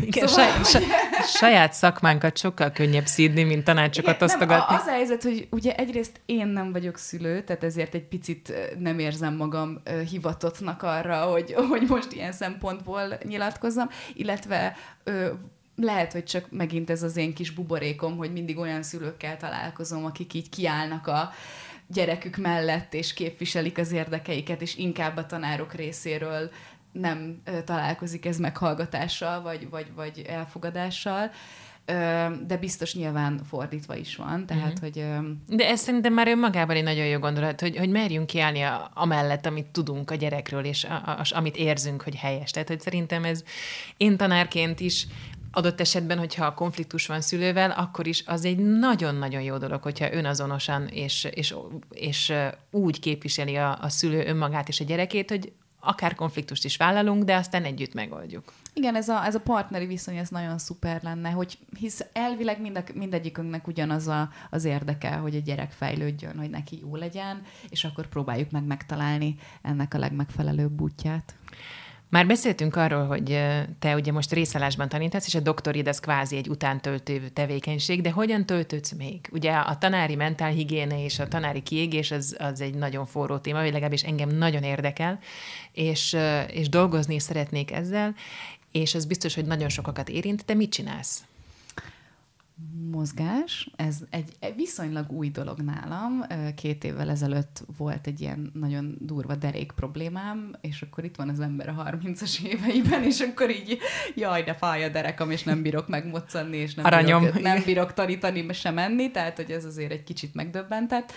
[0.00, 0.90] Igen, szóval, saj, hogy...
[1.26, 4.74] saját szakmánkat sokkal könnyebb szídni, mint tanácsokat Igen, osztogatni.
[4.74, 8.52] Nem, az a helyzet, hogy ugye egyrészt én nem vagyok szülő, tehát ezért egy picit
[8.78, 14.76] nem érzem magam hivatottnak arra, hogy, hogy most ilyen szempontból nyilatkozzam, illetve
[15.76, 20.34] lehet, hogy csak megint ez az én kis buborékom, hogy mindig olyan szülőkkel találkozom, akik
[20.34, 21.30] így kiállnak a
[21.92, 26.50] gyerekük mellett, és képviselik az érdekeiket, és inkább a tanárok részéről
[26.92, 31.30] nem találkozik ez meghallgatással, vagy, vagy, vagy elfogadással
[32.46, 35.16] de biztos nyilván fordítva is van, tehát, mm-hmm.
[35.46, 35.56] hogy...
[35.56, 39.46] De ez szerintem már önmagában egy nagyon jó gondolat, hogy, hogy merjünk kiállni a, amellett,
[39.46, 42.50] amit tudunk a gyerekről, és a, a, amit érzünk, hogy helyes.
[42.50, 43.42] Tehát, hogy szerintem ez
[43.96, 45.06] én tanárként is
[45.52, 50.12] adott esetben, hogyha a konfliktus van szülővel, akkor is az egy nagyon-nagyon jó dolog, hogyha
[50.12, 51.54] önazonosan és, és,
[51.90, 52.32] és
[52.70, 55.52] úgy képviseli a, a szülő önmagát és a gyerekét, hogy
[55.84, 58.52] akár konfliktust is vállalunk, de aztán együtt megoldjuk.
[58.74, 62.84] Igen, ez a, ez a partneri viszony, ez nagyon szuper lenne, hogy hisz elvileg mind,
[62.94, 68.06] mindegyikünknek ugyanaz a, az érdeke, hogy a gyerek fejlődjön, hogy neki jó legyen, és akkor
[68.06, 71.34] próbáljuk meg megtalálni ennek a legmegfelelőbb útját.
[72.12, 73.42] Már beszéltünk arról, hogy
[73.78, 78.46] te ugye most részállásban tanítasz, és a doktorid az kvázi egy utántöltő tevékenység, de hogyan
[78.46, 79.28] töltődsz még?
[79.30, 83.72] Ugye a tanári mentálhigiéne és a tanári kiégés az, az egy nagyon forró téma, vagy
[83.72, 85.18] legalábbis engem nagyon érdekel,
[85.72, 86.16] és,
[86.48, 88.14] és dolgozni szeretnék ezzel,
[88.72, 90.44] és ez biztos, hogy nagyon sokakat érint.
[90.44, 91.22] Te mit csinálsz?
[92.90, 96.24] Mozgás, ez egy, viszonylag új dolog nálam.
[96.54, 101.40] Két évvel ezelőtt volt egy ilyen nagyon durva derék problémám, és akkor itt van az
[101.40, 103.78] ember a 30-as éveiben, és akkor így,
[104.14, 107.22] jaj, de fáj a derekam, és nem bírok megmoccanni, és nem, Aranyom.
[107.22, 111.12] bírok, nem bírok tanítani, sem menni, tehát hogy ez azért egy kicsit megdöbbentett.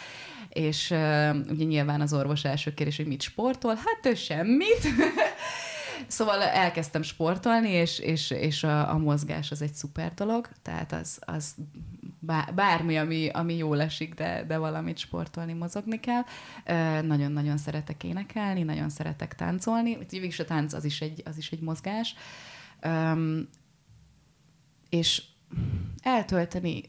[0.50, 4.88] És uh, ugye nyilván az orvos első kérdés, hogy mit sportol, hát ő semmit.
[6.08, 11.20] Szóval elkezdtem sportolni, és, és, és a, a mozgás az egy szuper dolog, tehát az,
[11.26, 11.56] az
[12.56, 16.22] bármi, ami, ami jól esik, de, de valamit sportolni, mozogni kell.
[17.02, 19.98] Nagyon-nagyon szeretek énekelni, nagyon szeretek táncolni.
[20.10, 22.16] Végülis a tánc az is egy, az is egy mozgás.
[22.84, 23.50] Um,
[24.90, 25.24] és
[26.02, 26.84] eltölteni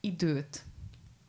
[0.00, 0.64] időt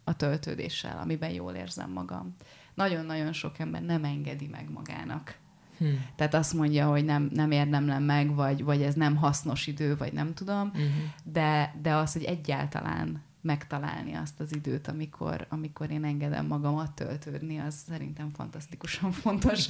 [0.03, 2.35] a töltődéssel, amiben jól érzem magam.
[2.73, 5.37] Nagyon-nagyon sok ember nem engedi meg magának
[5.77, 6.05] Hmm.
[6.15, 10.13] Tehát azt mondja, hogy nem, nem érdemlem meg, vagy, vagy ez nem hasznos idő, vagy
[10.13, 10.85] nem tudom, uh-huh.
[11.23, 17.57] de, de az, hogy egyáltalán megtalálni azt az időt, amikor, amikor én engedem magamat töltődni,
[17.57, 19.67] az szerintem fantasztikusan fontos.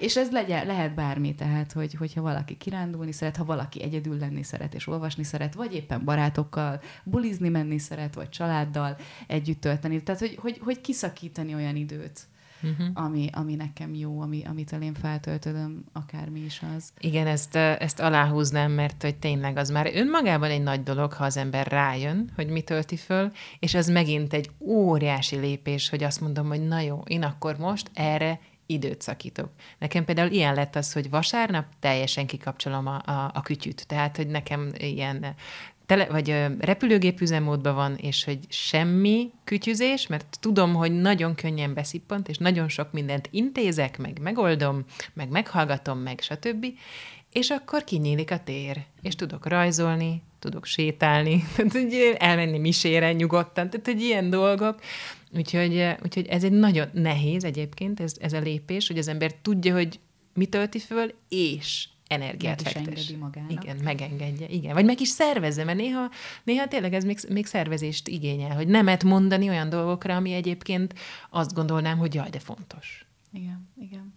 [0.00, 4.42] És ez legyen, lehet bármi, tehát, hogy, hogyha valaki kirándulni szeret, ha valaki egyedül lenni
[4.42, 8.96] szeret és olvasni szeret, vagy éppen barátokkal bulizni menni szeret, vagy családdal
[9.26, 10.02] együtt tölteni.
[10.02, 12.26] Tehát, hogy, hogy, hogy kiszakítani olyan időt,
[12.62, 12.86] uh-huh.
[12.94, 16.92] ami, ami nekem jó, ami, amitől én feltöltöm, akármi is az.
[16.98, 21.36] Igen, ezt, ezt aláhúznám, mert hogy tényleg az már önmagában egy nagy dolog, ha az
[21.36, 26.48] ember rájön, hogy mi tölti föl, és az megint egy óriási lépés, hogy azt mondom,
[26.48, 29.50] hogy na jó, én akkor most erre időt szakítok.
[29.78, 33.86] Nekem például ilyen lett az, hogy vasárnap teljesen kikapcsolom a, a, a kütyüt.
[33.86, 35.34] Tehát, hogy nekem ilyen
[35.88, 42.28] tele, vagy repülőgép üzemmódban van, és hogy semmi kütyüzés, mert tudom, hogy nagyon könnyen beszippant,
[42.28, 44.84] és nagyon sok mindent intézek, meg megoldom,
[45.14, 46.66] meg meghallgatom, meg stb.
[47.32, 53.70] És akkor kinyílik a tér, és tudok rajzolni, tudok sétálni, tehát hogy elmenni misére nyugodtan,
[53.70, 54.80] tehát hogy ilyen dolgok.
[55.36, 59.74] Úgyhogy, úgyhogy ez egy nagyon nehéz egyébként, ez, ez a lépés, hogy az ember tudja,
[59.74, 60.00] hogy
[60.34, 63.10] mi tölti föl, és energiát meg fektes.
[63.20, 63.52] magának.
[63.52, 64.74] Igen, megengedje, igen.
[64.74, 66.10] Vagy meg is szervezze, mert néha,
[66.44, 70.94] néha tényleg ez még, még szervezést igényel, hogy nemet mondani olyan dolgokra, ami egyébként
[71.30, 73.06] azt gondolnám, hogy jaj, de fontos.
[73.32, 74.14] Igen, igen.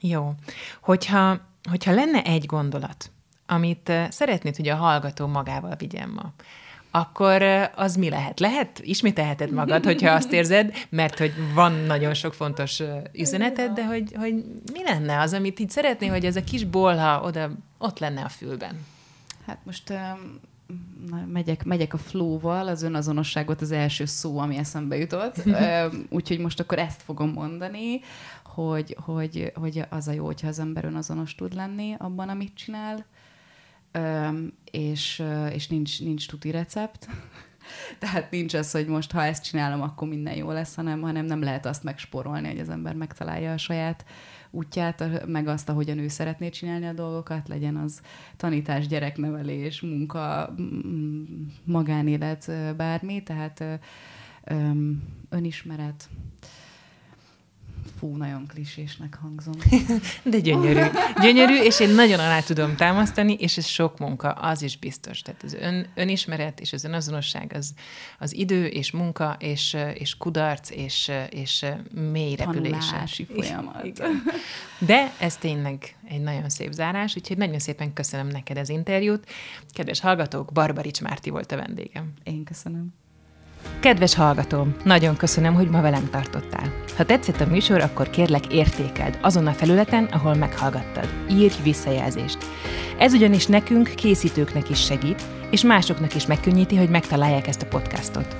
[0.00, 0.34] Jó.
[0.80, 3.10] Hogyha, hogyha lenne egy gondolat,
[3.46, 6.32] amit eh, szeretnéd, hogy a hallgató magával vigyen ma,
[6.94, 7.42] akkor
[7.74, 8.40] az mi lehet?
[8.40, 8.80] Lehet?
[8.82, 12.82] Ismételheted magad, hogyha azt érzed, mert hogy van nagyon sok fontos
[13.12, 14.34] üzeneted, de hogy, hogy
[14.72, 18.28] mi lenne az, amit így szeretné, hogy ez a kis bolha oda, ott lenne a
[18.28, 18.84] fülben?
[19.46, 20.40] Hát most um,
[21.32, 25.42] megyek, megyek a flow-val, az önazonosságot az első szó, ami eszembe jutott.
[26.08, 28.00] úgyhogy most akkor ezt fogom mondani,
[28.44, 33.04] hogy, hogy, hogy az a jó, hogyha az ember önazonos tud lenni abban, amit csinál,
[34.70, 35.22] és,
[35.52, 37.08] és nincs, nincs tuti recept.
[37.98, 41.42] Tehát nincs az, hogy most ha ezt csinálom, akkor minden jó lesz, hanem, hanem nem
[41.42, 44.04] lehet azt megsporolni, hogy az ember megtalálja a saját
[44.50, 48.00] útját, meg azt, ahogyan ő szeretné csinálni a dolgokat, legyen az
[48.36, 50.54] tanítás, gyereknevelés, munka,
[51.64, 53.64] magánélet, bármi, tehát
[55.28, 56.08] önismeret,
[58.02, 59.54] Fú, nagyon klisésnek hangzom.
[60.24, 60.80] De gyönyörű.
[61.20, 65.20] Gyönyörű, és én nagyon alá tudom támasztani, és ez sok munka, az is biztos.
[65.20, 67.74] Tehát az ön, önismeret és az önazonosság az,
[68.18, 71.66] az idő és munka és, és kudarc és, és
[72.12, 72.34] mély.
[72.34, 73.84] Tanulási folyamat.
[73.84, 74.22] Igen.
[74.78, 79.26] De ez tényleg egy nagyon szép zárás, úgyhogy nagyon szépen köszönöm neked az interjút.
[79.72, 82.12] Kedves hallgatók, Barbarics Márti volt a vendégem.
[82.22, 83.01] Én köszönöm.
[83.80, 86.72] Kedves hallgatóm, nagyon köszönöm, hogy ma velem tartottál.
[86.96, 91.08] Ha tetszett a műsor, akkor kérlek értékeld azon a felületen, ahol meghallgattad.
[91.30, 92.38] Írj visszajelzést.
[92.98, 98.36] Ez ugyanis nekünk, készítőknek is segít, és másoknak is megkönnyíti, hogy megtalálják ezt a podcastot.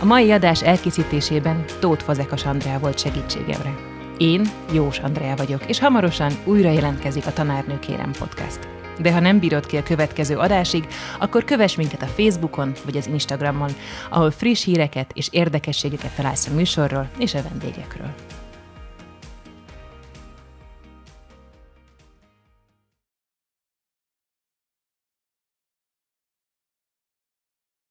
[0.00, 3.74] A mai adás elkészítésében Tóth Fazekas Andrea volt segítségemre.
[4.18, 4.42] Én
[4.72, 8.77] Jós Andrea vagyok, és hamarosan újra jelentkezik a Tanárnő Kérem podcast.
[8.98, 10.86] De ha nem bírod ki a következő adásig,
[11.18, 13.70] akkor kövess minket a Facebookon vagy az Instagramon,
[14.10, 18.27] ahol friss híreket és érdekességeket találsz a műsorról és a vendégekről.